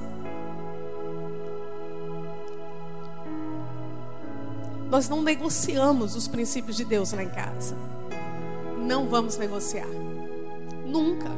Nós 4.91 5.09
não 5.09 5.23
negociamos 5.23 6.17
os 6.17 6.27
princípios 6.27 6.77
de 6.77 6.85
Deus 6.85 7.13
lá 7.13 7.23
em 7.23 7.29
casa. 7.29 7.77
Não 8.85 9.07
vamos 9.07 9.37
negociar. 9.37 9.87
Nunca. 10.85 11.31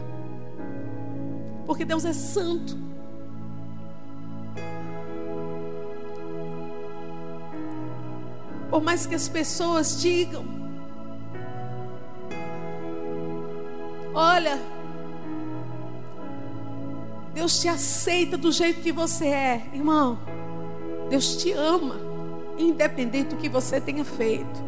Porque 1.66 1.84
Deus 1.84 2.06
é 2.06 2.14
santo. 2.14 2.78
Por 8.70 8.82
mais 8.82 9.04
que 9.04 9.14
as 9.14 9.28
pessoas 9.28 10.00
digam, 10.00 10.55
olha, 14.16 14.58
Deus 17.34 17.60
te 17.60 17.68
aceita 17.68 18.38
do 18.38 18.50
jeito 18.50 18.80
que 18.80 18.90
você 18.90 19.26
é, 19.26 19.62
irmão. 19.74 20.18
Deus 21.10 21.36
te 21.36 21.52
ama, 21.52 21.96
independente 22.56 23.30
do 23.30 23.36
que 23.36 23.48
você 23.48 23.78
tenha 23.78 24.04
feito. 24.04 24.64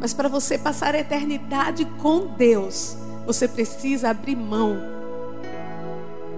Mas 0.00 0.14
para 0.14 0.28
você 0.28 0.56
passar 0.56 0.94
a 0.94 0.98
eternidade 0.98 1.84
com 1.84 2.26
Deus, 2.26 2.96
você 3.26 3.46
precisa 3.46 4.08
abrir 4.08 4.34
mão 4.34 4.78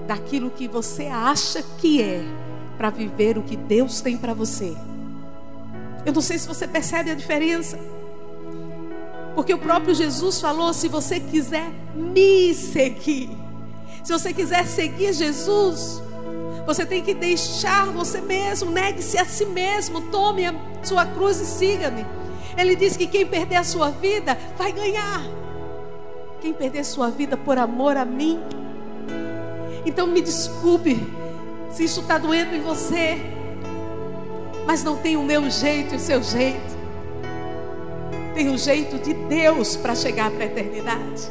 daquilo 0.06 0.50
que 0.50 0.66
você 0.66 1.06
acha 1.06 1.62
que 1.78 2.02
é 2.02 2.22
para 2.76 2.90
viver 2.90 3.38
o 3.38 3.42
que 3.42 3.56
Deus 3.56 4.00
tem 4.00 4.16
para 4.16 4.34
você. 4.34 4.76
Eu 6.04 6.12
não 6.12 6.20
sei 6.20 6.38
se 6.38 6.46
você 6.46 6.66
percebe 6.66 7.10
a 7.10 7.14
diferença. 7.14 7.78
Porque 9.36 9.52
o 9.52 9.58
próprio 9.58 9.94
Jesus 9.94 10.40
falou: 10.40 10.72
se 10.72 10.88
você 10.88 11.20
quiser 11.20 11.70
me 11.94 12.54
seguir, 12.54 13.28
se 14.02 14.10
você 14.10 14.32
quiser 14.32 14.66
seguir 14.66 15.12
Jesus, 15.12 16.02
você 16.64 16.86
tem 16.86 17.02
que 17.02 17.12
deixar 17.12 17.86
você 17.88 18.22
mesmo, 18.22 18.70
negue-se 18.70 19.18
a 19.18 19.26
si 19.26 19.44
mesmo, 19.44 20.00
tome 20.10 20.46
a 20.46 20.54
sua 20.82 21.04
cruz 21.04 21.38
e 21.38 21.44
siga-me. 21.44 22.06
Ele 22.56 22.74
diz 22.74 22.96
que 22.96 23.06
quem 23.06 23.26
perder 23.26 23.56
a 23.56 23.64
sua 23.64 23.90
vida 23.90 24.38
vai 24.56 24.72
ganhar. 24.72 25.22
Quem 26.40 26.54
perder 26.54 26.84
sua 26.84 27.10
vida 27.10 27.36
por 27.36 27.58
amor 27.58 27.98
a 27.98 28.06
mim. 28.06 28.40
Então 29.84 30.06
me 30.06 30.22
desculpe 30.22 30.98
se 31.70 31.84
isso 31.84 32.00
está 32.00 32.16
doendo 32.16 32.54
em 32.54 32.62
você. 32.62 33.20
Mas 34.66 34.82
não 34.82 34.96
tem 34.96 35.14
o 35.18 35.22
meu 35.22 35.50
jeito 35.50 35.92
e 35.92 35.96
o 35.96 36.00
seu 36.00 36.22
jeito. 36.22 36.75
Tem 38.36 38.50
o 38.50 38.58
jeito 38.58 38.98
de 38.98 39.14
Deus 39.14 39.76
para 39.76 39.94
chegar 39.94 40.30
para 40.30 40.44
a 40.44 40.46
eternidade. 40.46 41.22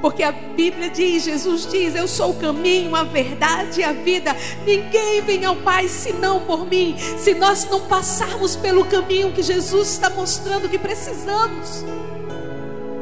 Porque 0.00 0.24
a 0.24 0.32
Bíblia 0.32 0.90
diz, 0.90 1.22
Jesus 1.22 1.68
diz: 1.70 1.94
Eu 1.94 2.08
sou 2.08 2.32
o 2.32 2.34
caminho, 2.34 2.96
a 2.96 3.04
verdade 3.04 3.80
e 3.80 3.84
a 3.84 3.92
vida. 3.92 4.34
Ninguém 4.66 5.22
vem 5.22 5.44
ao 5.44 5.54
Pai 5.54 5.86
senão 5.86 6.40
por 6.40 6.66
mim. 6.66 6.96
Se 6.98 7.32
nós 7.32 7.64
não 7.70 7.82
passarmos 7.82 8.56
pelo 8.56 8.84
caminho 8.86 9.30
que 9.30 9.40
Jesus 9.40 9.90
está 9.90 10.10
mostrando 10.10 10.68
que 10.68 10.80
precisamos, 10.80 11.84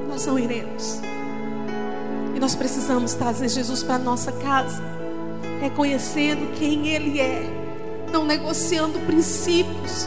nós 0.07 0.27
não 0.27 0.39
iremos. 0.39 1.01
E 2.37 2.39
nós 2.39 2.55
precisamos 2.55 3.15
trazer 3.15 3.49
Jesus 3.49 3.83
para 3.83 3.95
a 3.95 3.99
nossa 3.99 4.33
casa, 4.33 4.83
reconhecendo 5.63 6.53
quem 6.59 6.89
Ele 6.89 7.19
é, 7.19 7.43
não 8.13 8.27
negociando 8.27 8.99
princípios. 9.07 10.07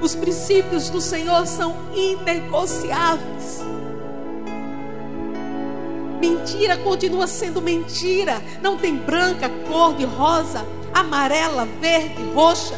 Os 0.00 0.14
princípios 0.14 0.88
do 0.90 1.00
Senhor 1.00 1.46
são 1.46 1.76
inegociáveis. 1.94 3.60
Mentira 6.20 6.76
continua 6.78 7.26
sendo 7.26 7.60
mentira. 7.60 8.42
Não 8.62 8.76
tem 8.76 8.96
branca, 8.96 9.48
cor 9.68 9.94
de 9.94 10.04
rosa, 10.04 10.64
amarela, 10.94 11.66
verde, 11.80 12.22
roxa. 12.34 12.74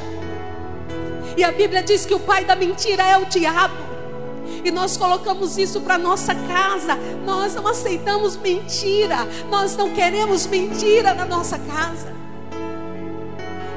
E 1.37 1.45
a 1.45 1.53
Bíblia 1.53 1.83
diz 1.83 2.05
que 2.05 2.15
o 2.15 2.21
pai 2.21 2.45
da 2.45 2.55
mentira 2.55 3.03
é 3.03 3.17
o 3.17 3.25
diabo. 3.27 3.91
E 4.65 4.71
nós 4.71 4.97
colocamos 4.97 5.57
isso 5.57 5.81
para 5.81 5.97
nossa 5.97 6.35
casa. 6.35 6.97
Nós 7.25 7.55
não 7.55 7.67
aceitamos 7.67 8.37
mentira. 8.37 9.27
Nós 9.49 9.77
não 9.77 9.91
queremos 9.91 10.47
mentira 10.47 11.15
na 11.15 11.25
nossa 11.25 11.59
casa. 11.59 12.20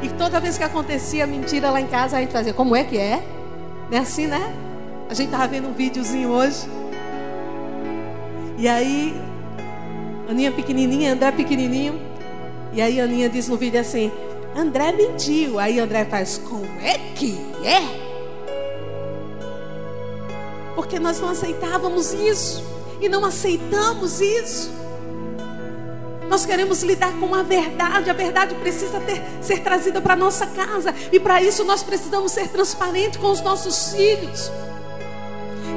E 0.03 0.09
toda 0.09 0.39
vez 0.39 0.57
que 0.57 0.63
acontecia 0.63 1.25
mentira 1.25 1.71
lá 1.71 1.79
em 1.79 1.87
casa, 1.87 2.17
a 2.17 2.19
gente 2.19 2.33
fazia, 2.33 2.53
como 2.53 2.75
é 2.75 2.83
que 2.83 2.97
é? 2.97 3.23
Não 3.89 3.97
é 3.97 4.01
assim, 4.01 4.27
né? 4.27 4.53
A 5.09 5.13
gente 5.13 5.27
estava 5.27 5.47
vendo 5.47 5.69
um 5.69 5.73
videozinho 5.73 6.29
hoje. 6.29 6.67
E 8.57 8.67
aí 8.67 9.15
Aninha 10.29 10.51
pequenininha, 10.51 11.13
André 11.13 11.31
pequenininho. 11.31 12.01
E 12.73 12.81
aí 12.81 12.99
Aninha 12.99 13.29
diz 13.29 13.47
no 13.47 13.55
vídeo 13.55 13.79
assim: 13.79 14.11
André 14.55 14.91
mentiu. 14.91 15.59
Aí 15.59 15.79
André 15.79 16.05
faz: 16.05 16.37
Como 16.37 16.65
é 16.81 16.97
que 17.15 17.37
é? 17.63 17.81
Porque 20.75 20.99
nós 20.99 21.19
não 21.19 21.29
aceitávamos 21.29 22.13
isso. 22.13 22.63
E 22.99 23.07
não 23.07 23.23
aceitamos 23.23 24.19
isso. 24.19 24.71
Nós 26.33 26.47
queremos 26.47 26.81
lidar 26.81 27.13
com 27.19 27.35
a 27.35 27.43
verdade. 27.43 28.09
A 28.09 28.13
verdade 28.13 28.55
precisa 28.55 28.99
ter, 29.01 29.21
ser 29.39 29.59
trazida 29.59 30.01
para 30.01 30.15
nossa 30.15 30.47
casa. 30.47 30.91
E 31.11 31.19
para 31.19 31.43
isso 31.43 31.63
nós 31.63 31.83
precisamos 31.83 32.31
ser 32.31 32.47
transparentes 32.47 33.19
com 33.19 33.29
os 33.29 33.39
nossos 33.39 33.93
filhos. 33.93 34.51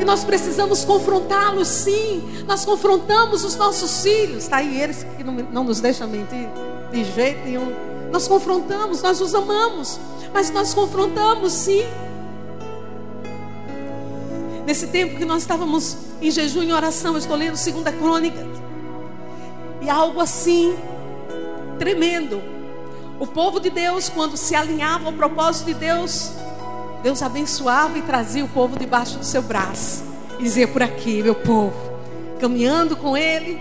E 0.00 0.04
nós 0.06 0.24
precisamos 0.24 0.82
confrontá-los, 0.82 1.68
sim. 1.68 2.42
Nós 2.48 2.64
confrontamos 2.64 3.44
os 3.44 3.54
nossos 3.54 4.02
filhos. 4.02 4.44
Está 4.44 4.56
aí 4.56 4.80
eles 4.80 5.04
que 5.18 5.22
não, 5.22 5.34
não 5.34 5.62
nos 5.62 5.78
deixam 5.82 6.08
mentir 6.08 6.48
de 6.90 7.04
jeito 7.04 7.44
nenhum. 7.44 7.74
Nós 8.10 8.26
confrontamos, 8.26 9.02
nós 9.02 9.20
os 9.20 9.34
amamos. 9.34 10.00
Mas 10.32 10.50
nós 10.50 10.72
confrontamos, 10.72 11.52
sim. 11.52 11.84
Nesse 14.66 14.86
tempo 14.86 15.18
que 15.18 15.24
nós 15.26 15.42
estávamos 15.42 15.98
em 16.22 16.30
jejum 16.30 16.62
e 16.62 16.72
oração, 16.72 17.12
eu 17.12 17.18
estou 17.18 17.36
lendo 17.36 17.56
Segunda 17.56 17.92
Crônica. 17.92 18.65
E 19.86 19.90
algo 19.90 20.20
assim, 20.20 20.76
tremendo. 21.78 22.42
O 23.20 23.26
povo 23.26 23.60
de 23.60 23.70
Deus, 23.70 24.08
quando 24.08 24.36
se 24.36 24.52
alinhava 24.56 25.06
ao 25.06 25.12
propósito 25.12 25.66
de 25.66 25.74
Deus, 25.74 26.32
Deus 27.04 27.22
abençoava 27.22 27.96
e 27.96 28.02
trazia 28.02 28.44
o 28.44 28.48
povo 28.48 28.76
debaixo 28.76 29.16
do 29.16 29.24
seu 29.24 29.40
braço. 29.42 30.02
E 30.40 30.42
dizia 30.42 30.66
por 30.66 30.82
aqui, 30.82 31.22
meu 31.22 31.36
povo, 31.36 31.76
caminhando 32.40 32.96
com 32.96 33.16
ele, 33.16 33.60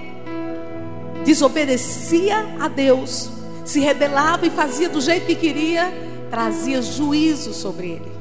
desobedecia 1.23 2.57
a 2.59 2.67
Deus, 2.69 3.29
se 3.63 3.79
rebelava 3.79 4.47
e 4.47 4.49
fazia 4.49 4.89
do 4.89 4.99
jeito 4.99 5.27
que 5.27 5.35
queria, 5.35 5.93
trazia 6.31 6.81
juízo 6.81 7.53
sobre 7.53 7.87
ele. 7.91 8.11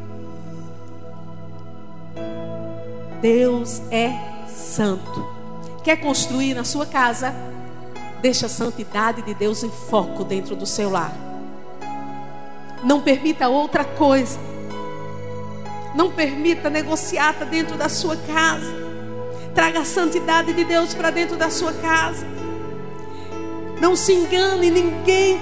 Deus 3.22 3.80
é 3.90 4.12
santo. 4.46 5.26
Quer 5.82 5.96
construir 5.96 6.52
na 6.52 6.64
sua 6.64 6.84
casa? 6.84 7.53
Deixa 8.24 8.46
a 8.46 8.48
santidade 8.48 9.20
de 9.20 9.34
Deus 9.34 9.62
em 9.62 9.70
foco 9.70 10.24
dentro 10.24 10.56
do 10.56 10.64
seu 10.64 10.88
lar. 10.88 11.12
Não 12.82 13.02
permita 13.02 13.48
outra 13.48 13.84
coisa 13.84 14.38
não 15.94 16.10
permita 16.10 16.68
negociata 16.68 17.44
dentro 17.44 17.76
da 17.76 17.88
sua 17.88 18.16
casa. 18.16 18.74
Traga 19.54 19.80
a 19.80 19.84
santidade 19.84 20.52
de 20.52 20.64
Deus 20.64 20.92
para 20.92 21.10
dentro 21.10 21.36
da 21.36 21.48
sua 21.48 21.72
casa. 21.72 22.26
Não 23.80 23.94
se 23.94 24.12
engane, 24.12 24.70
ninguém 24.70 25.40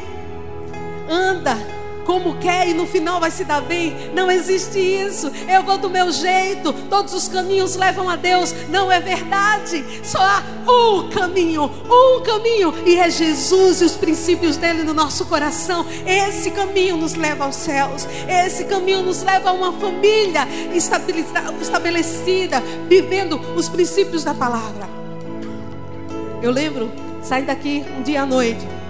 anda 1.09 1.57
como 2.05 2.37
quer 2.39 2.69
e 2.69 2.75
no 2.75 2.87
final 2.87 3.21
vai 3.21 3.31
se 3.31 3.45
dar 3.45 3.63
bem. 3.63 4.11
Não 4.15 4.31
existe 4.31 4.79
isso. 4.79 5.31
Eu 5.49 5.63
vou 5.63 5.79
do 5.79 5.91
meu 5.91 6.11
jeito, 6.11 6.73
todos 6.89 7.15
os 7.15 7.29
caminhos 7.29 7.77
levam 7.77 8.09
a 8.09 8.17
Deus. 8.17 8.55
Não 8.69 8.91
é 8.91 9.01
verdade. 9.01 9.85
Só 10.03 10.19
há 10.19 10.43
um 10.71 11.09
caminho, 11.11 11.65
um 11.65 12.23
caminho, 12.23 12.75
e 12.87 12.97
é 12.97 13.11
Jesus 13.11 13.81
e 13.81 13.85
os 13.85 13.97
princípios 13.97 14.57
dele 14.57 14.83
no 14.83 14.95
nosso 14.95 15.27
coração. 15.27 15.87
Esse 16.07 16.51
caminho 16.51 16.97
nos 16.97 17.15
leva 17.15 17.45
aos 17.45 17.57
céus. 17.57 18.07
Esse 18.29 18.65
caminho 18.65 19.03
nos 19.03 19.23
leva 19.23 19.51
a 19.51 19.53
uma 19.53 19.73
família 19.73 20.47
estabelecida, 21.61 22.61
vivendo 22.89 23.41
os 23.57 23.69
princípios 23.69 24.25
da 24.25 24.35
palavra. 24.35 24.89
Eu 26.43 26.51
lembro, 26.51 26.91
saí 27.23 27.43
daqui 27.43 27.85
um 27.97 28.03
dia 28.03 28.23
à 28.23 28.27
noite 28.27 28.82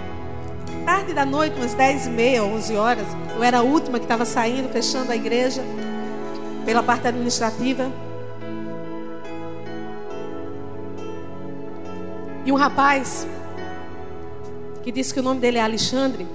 tarde 0.83 1.13
da 1.13 1.25
noite, 1.25 1.55
umas 1.55 1.73
10 1.73 2.07
e 2.07 2.09
meia, 2.09 2.43
11 2.43 2.75
horas. 2.75 3.07
Eu 3.35 3.43
era 3.43 3.59
a 3.59 3.61
última 3.61 3.99
que 3.99 4.05
estava 4.05 4.25
saindo, 4.25 4.69
fechando 4.69 5.11
a 5.11 5.15
igreja 5.15 5.63
pela 6.65 6.83
parte 6.83 7.07
administrativa. 7.07 7.91
E 12.45 12.51
um 12.51 12.55
rapaz, 12.55 13.25
que 14.83 14.91
disse 14.91 15.13
que 15.13 15.19
o 15.19 15.23
nome 15.23 15.39
dele 15.39 15.57
é 15.57 15.61
Alexandre, 15.61 16.27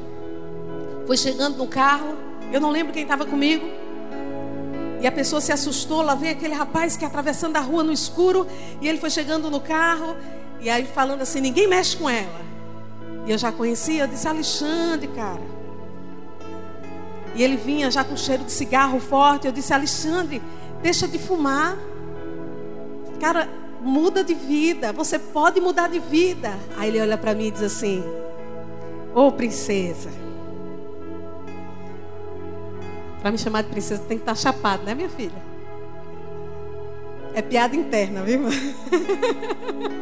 foi 1.07 1.17
chegando 1.17 1.59
no 1.59 1.67
carro. 1.67 2.17
Eu 2.51 2.61
não 2.61 2.71
lembro 2.71 2.93
quem 2.93 3.03
estava 3.03 3.27
comigo. 3.27 3.67
E 5.01 5.07
a 5.07 5.13
pessoa 5.13 5.41
se 5.41 5.53
assustou. 5.53 6.03
Lá 6.03 6.15
veio 6.15 6.33
aquele 6.33 6.55
rapaz 6.55 6.97
que 6.97 7.05
atravessando 7.05 7.57
a 7.57 7.61
rua 7.61 7.83
no 7.83 7.93
escuro. 7.93 8.47
E 8.81 8.89
ele 8.89 8.99
foi 8.99 9.11
chegando 9.11 9.51
no 9.51 9.61
carro. 9.61 10.17
E 10.61 10.71
aí 10.71 10.85
falando 10.87 11.23
assim: 11.23 11.41
ninguém 11.41 11.69
mexe 11.69 11.97
com 11.97 12.09
ela. 12.09 12.49
E 13.29 13.31
eu 13.31 13.37
já 13.37 13.53
conhecia, 13.53 14.05
eu 14.05 14.09
disse, 14.09 14.27
Alexandre, 14.27 15.07
cara. 15.09 15.43
E 17.35 17.43
ele 17.43 17.59
vinha 17.59 17.91
já 17.91 18.03
com 18.03 18.17
cheiro 18.17 18.43
de 18.43 18.51
cigarro 18.51 18.99
forte. 18.99 19.47
Eu 19.47 19.53
disse, 19.53 19.75
Alexandre, 19.75 20.41
deixa 20.81 21.07
de 21.07 21.19
fumar. 21.19 21.77
Cara, 23.21 23.47
muda 23.83 24.25
de 24.25 24.33
vida. 24.33 24.95
Você 24.95 25.19
pode 25.19 25.61
mudar 25.61 25.91
de 25.91 25.99
vida. 25.99 26.59
Aí 26.79 26.89
ele 26.89 27.03
olha 27.03 27.19
para 27.19 27.35
mim 27.35 27.49
e 27.49 27.51
diz 27.51 27.63
assim: 27.63 28.03
Ô 29.15 29.27
oh, 29.27 29.33
princesa. 29.33 30.09
Para 33.21 33.31
me 33.31 33.37
chamar 33.37 33.61
de 33.61 33.69
princesa 33.69 34.03
tem 34.09 34.17
que 34.17 34.23
estar 34.23 34.33
tá 34.33 34.41
chapado, 34.41 34.85
né, 34.85 34.95
minha 34.95 35.11
filha? 35.11 35.43
É 37.35 37.43
piada 37.43 37.77
interna, 37.77 38.23
viu? 38.23 38.41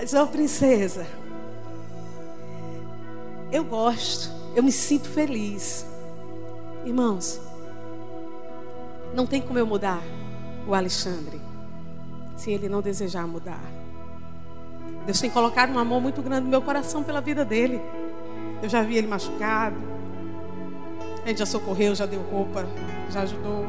Mas, 0.00 0.14
ó, 0.14 0.22
oh, 0.22 0.26
princesa, 0.28 1.06
eu 3.52 3.62
gosto, 3.62 4.30
eu 4.56 4.62
me 4.62 4.72
sinto 4.72 5.06
feliz. 5.06 5.84
Irmãos, 6.86 7.38
não 9.14 9.26
tem 9.26 9.42
como 9.42 9.58
eu 9.58 9.66
mudar 9.66 10.02
o 10.66 10.74
Alexandre 10.74 11.38
se 12.34 12.50
ele 12.50 12.66
não 12.66 12.80
desejar 12.80 13.26
mudar. 13.26 13.60
Deus 15.04 15.20
tem 15.20 15.28
colocado 15.28 15.70
um 15.70 15.78
amor 15.78 16.00
muito 16.00 16.22
grande 16.22 16.44
no 16.44 16.50
meu 16.50 16.62
coração 16.62 17.02
pela 17.02 17.20
vida 17.20 17.44
dele. 17.44 17.78
Eu 18.62 18.70
já 18.70 18.82
vi 18.82 18.96
ele 18.96 19.06
machucado. 19.06 19.76
A 21.22 21.28
gente 21.28 21.40
já 21.40 21.46
socorreu, 21.46 21.94
já 21.94 22.06
deu 22.06 22.22
roupa, 22.22 22.64
já 23.10 23.20
ajudou. 23.20 23.66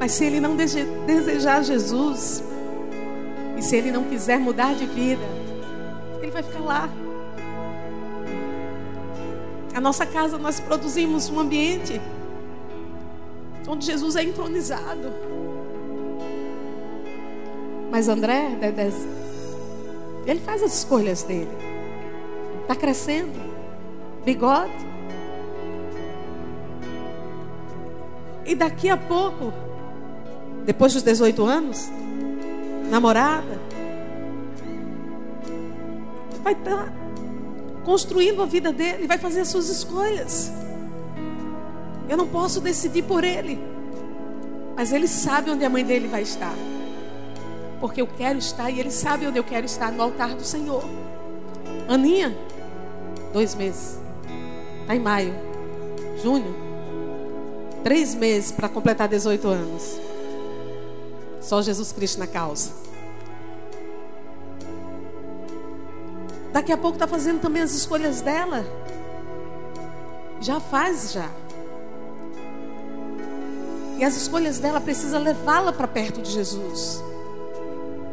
Mas 0.00 0.12
se 0.12 0.24
ele 0.24 0.40
não 0.40 0.56
desejar 0.56 1.62
Jesus, 1.62 2.42
e 3.56 3.62
se 3.62 3.76
ele 3.76 3.90
não 3.90 4.04
quiser 4.04 4.38
mudar 4.38 4.74
de 4.74 4.86
vida, 4.86 5.24
ele 6.20 6.30
vai 6.30 6.42
ficar 6.42 6.60
lá. 6.60 6.88
A 9.74 9.80
nossa 9.80 10.06
casa 10.06 10.38
nós 10.38 10.60
produzimos 10.60 11.28
um 11.28 11.40
ambiente 11.40 12.00
onde 13.68 13.84
Jesus 13.84 14.16
é 14.16 14.22
entronizado. 14.22 15.12
Mas 17.90 18.08
André, 18.08 18.58
ele 20.26 20.40
faz 20.40 20.62
as 20.62 20.74
escolhas 20.78 21.22
dele. 21.22 21.50
Está 22.62 22.74
crescendo. 22.74 23.38
Bigode. 24.24 24.72
E 28.44 28.54
daqui 28.54 28.88
a 28.88 28.96
pouco, 28.96 29.52
depois 30.64 30.92
dos 30.92 31.02
18 31.02 31.44
anos, 31.44 31.90
namorada, 32.90 33.60
vai 36.42 36.52
estar 36.52 36.84
tá 36.84 36.92
construindo 37.84 38.42
a 38.42 38.46
vida 38.46 38.72
dele, 38.72 39.06
vai 39.06 39.18
fazer 39.18 39.40
as 39.40 39.48
suas 39.48 39.68
escolhas. 39.68 40.50
Eu 42.08 42.16
não 42.16 42.26
posso 42.26 42.60
decidir 42.60 43.02
por 43.02 43.24
ele, 43.24 43.58
mas 44.76 44.92
ele 44.92 45.08
sabe 45.08 45.50
onde 45.50 45.64
a 45.64 45.70
mãe 45.70 45.84
dele 45.84 46.06
vai 46.06 46.22
estar, 46.22 46.54
porque 47.80 48.00
eu 48.00 48.06
quero 48.06 48.38
estar 48.38 48.70
e 48.70 48.78
ele 48.78 48.90
sabe 48.90 49.26
onde 49.26 49.38
eu 49.38 49.44
quero 49.44 49.66
estar 49.66 49.90
no 49.90 50.02
altar 50.02 50.34
do 50.34 50.44
Senhor. 50.44 50.84
Aninha, 51.88 52.36
dois 53.32 53.54
meses, 53.54 53.98
está 54.82 54.94
em 54.94 55.00
maio, 55.00 55.34
junho, 56.22 56.54
três 57.82 58.14
meses 58.14 58.52
para 58.52 58.68
completar 58.68 59.08
18 59.08 59.48
anos. 59.48 60.05
Só 61.46 61.62
Jesus 61.62 61.92
Cristo 61.92 62.18
na 62.18 62.26
causa. 62.26 62.72
Daqui 66.52 66.72
a 66.72 66.76
pouco 66.76 66.96
está 66.96 67.06
fazendo 67.06 67.40
também 67.40 67.62
as 67.62 67.72
escolhas 67.72 68.20
dela. 68.20 68.66
Já 70.40 70.58
faz 70.58 71.12
já. 71.12 71.30
E 73.96 74.04
as 74.04 74.16
escolhas 74.16 74.58
dela 74.58 74.80
precisa 74.80 75.20
levá-la 75.20 75.72
para 75.72 75.86
perto 75.86 76.20
de 76.20 76.32
Jesus. 76.32 77.00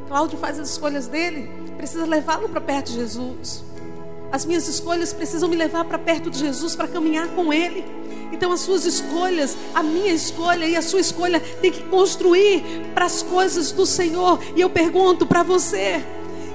Cláudio 0.07 0.37
faz 0.37 0.59
as 0.59 0.69
escolhas 0.69 1.07
dele, 1.07 1.49
precisa 1.75 2.05
levá-lo 2.05 2.47
para 2.47 2.61
perto 2.61 2.91
de 2.91 2.99
Jesus. 2.99 3.63
As 4.31 4.45
minhas 4.45 4.67
escolhas 4.67 5.11
precisam 5.11 5.49
me 5.49 5.55
levar 5.55 5.85
para 5.85 5.97
perto 5.97 6.29
de 6.29 6.37
Jesus 6.37 6.75
para 6.75 6.87
caminhar 6.87 7.29
com 7.29 7.51
ele. 7.51 7.83
Então 8.33 8.51
as 8.51 8.61
suas 8.61 8.83
escolhas, 8.83 9.55
a 9.75 9.83
minha 9.83 10.11
escolha 10.11 10.65
e 10.65 10.75
a 10.75 10.81
sua 10.81 10.99
escolha 10.99 11.39
tem 11.61 11.71
que 11.71 11.83
construir 11.83 12.63
para 12.93 13.05
as 13.05 13.21
coisas 13.21 13.71
do 13.71 13.85
Senhor. 13.85 14.39
E 14.55 14.61
eu 14.61 14.69
pergunto 14.71 15.23
para 15.25 15.43
você, 15.43 16.03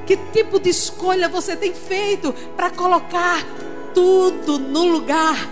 que 0.05 0.16
tipo 0.33 0.59
de 0.59 0.70
escolha 0.70 1.29
você 1.29 1.55
tem 1.55 1.72
feito 1.72 2.35
para 2.57 2.68
colocar 2.68 3.47
tudo 3.95 4.59
no 4.59 4.87
lugar? 4.87 5.49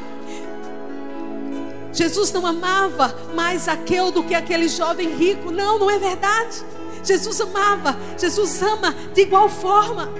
Jesus 1.93 2.33
não 2.33 2.45
amava 2.45 3.17
mais 3.35 3.69
aquele 3.69 4.11
do 4.11 4.23
que 4.23 4.35
aquele 4.35 4.69
jovem 4.69 5.15
rico. 5.15 5.53
Não, 5.53 5.79
não 5.79 5.89
é 5.89 5.99
verdade. 5.99 6.63
Jesus 7.05 7.41
amava, 7.41 7.97
Jesus 8.19 8.61
ama 8.63 8.95
de 9.15 9.23
igual 9.23 9.49
forma. 9.49 10.13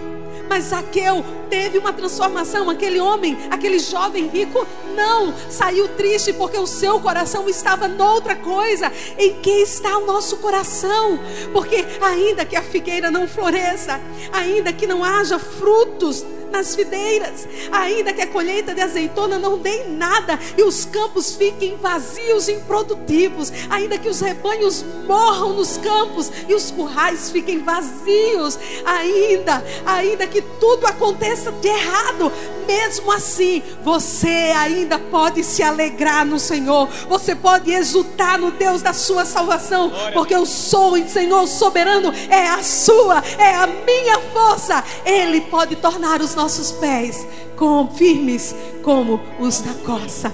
Mas 0.49 0.67
Zaqueu 0.67 1.25
teve 1.51 1.79
uma 1.79 1.93
transformação. 1.93 2.71
Aquele 2.71 3.01
homem, 3.01 3.37
aquele 3.51 3.79
jovem 3.79 4.29
rico, 4.29 4.67
não 4.97 5.35
saiu 5.51 5.87
triste 5.89 6.33
porque 6.33 6.59
o 6.59 6.67
seu 6.67 6.99
coração 6.99 7.49
estava 7.49 7.87
noutra 7.87 8.35
coisa. 8.35 8.91
Em 9.19 9.35
que 9.35 9.51
está 9.63 9.99
o 9.99 10.07
nosso 10.07 10.39
coração? 10.39 11.21
Porque 11.53 11.85
ainda 12.01 12.45
que 12.45 12.57
a 12.57 12.63
figueira 12.63 13.11
não 13.11 13.29
floresça, 13.29 14.01
ainda 14.33 14.73
que 14.73 14.87
não 14.87 15.05
haja 15.05 15.39
frutos 15.39 16.25
nas 16.51 16.75
videiras, 16.75 17.47
ainda 17.71 18.13
que 18.13 18.23
a 18.23 18.27
colheita 18.27 18.75
de 18.75 18.81
azeitona 18.81 19.39
não 19.39 19.59
dê 19.59 19.85
nada 19.85 20.39
e 20.57 20.63
os 20.63 20.85
campos 20.85 21.35
fiquem 21.35 21.77
vazios 21.77 22.49
e 22.49 22.53
improdutivos, 22.53 23.53
ainda 23.69 23.99
que 23.99 24.09
os 24.09 24.21
rebanhos 24.21 24.85
morram 25.07 25.55
nos 25.55 25.77
campos 25.77 26.31
e 26.49 26.55
os 26.55 26.71
currais 26.71 27.31
fiquem 27.31 27.59
vazios, 27.59 28.59
ainda, 28.85 29.63
ainda 29.85 30.27
que 30.27 30.41
tudo 30.41 30.87
aconteça 30.87 31.53
de 31.53 31.69
errado, 31.69 32.33
mesmo 32.67 33.11
assim, 33.13 33.63
você 33.83 34.53
ainda 34.57 34.99
pode 34.99 35.43
se 35.45 35.63
alegrar 35.63 36.25
no 36.25 36.39
Senhor, 36.39 36.89
você 37.09 37.35
pode 37.35 37.71
exultar 37.73 38.39
no 38.39 38.51
Deus 38.51 38.83
da 38.83 38.93
sua 38.93 39.25
salvação, 39.25 39.93
porque 40.13 40.35
eu 40.35 40.45
sou 40.45 40.95
o 40.95 41.09
Senhor 41.09 41.47
soberano, 41.47 42.13
é 42.29 42.49
a 42.49 42.63
sua, 42.63 43.23
é 43.39 43.55
a 43.55 43.67
minha 43.67 44.19
força, 44.33 44.83
Ele 45.05 45.41
pode 45.43 45.77
tornar 45.77 46.21
os 46.21 46.35
nossos 46.35 46.73
pés 46.73 47.27
com, 47.57 47.89
firmes 47.89 48.55
como 48.83 49.21
os 49.41 49.61
da 49.61 49.73
coça. 49.85 50.33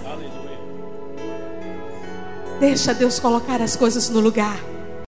Deixa 2.60 2.94
Deus 2.94 3.18
colocar 3.18 3.60
as 3.60 3.74
coisas 3.74 4.08
no 4.08 4.20
lugar. 4.20 4.71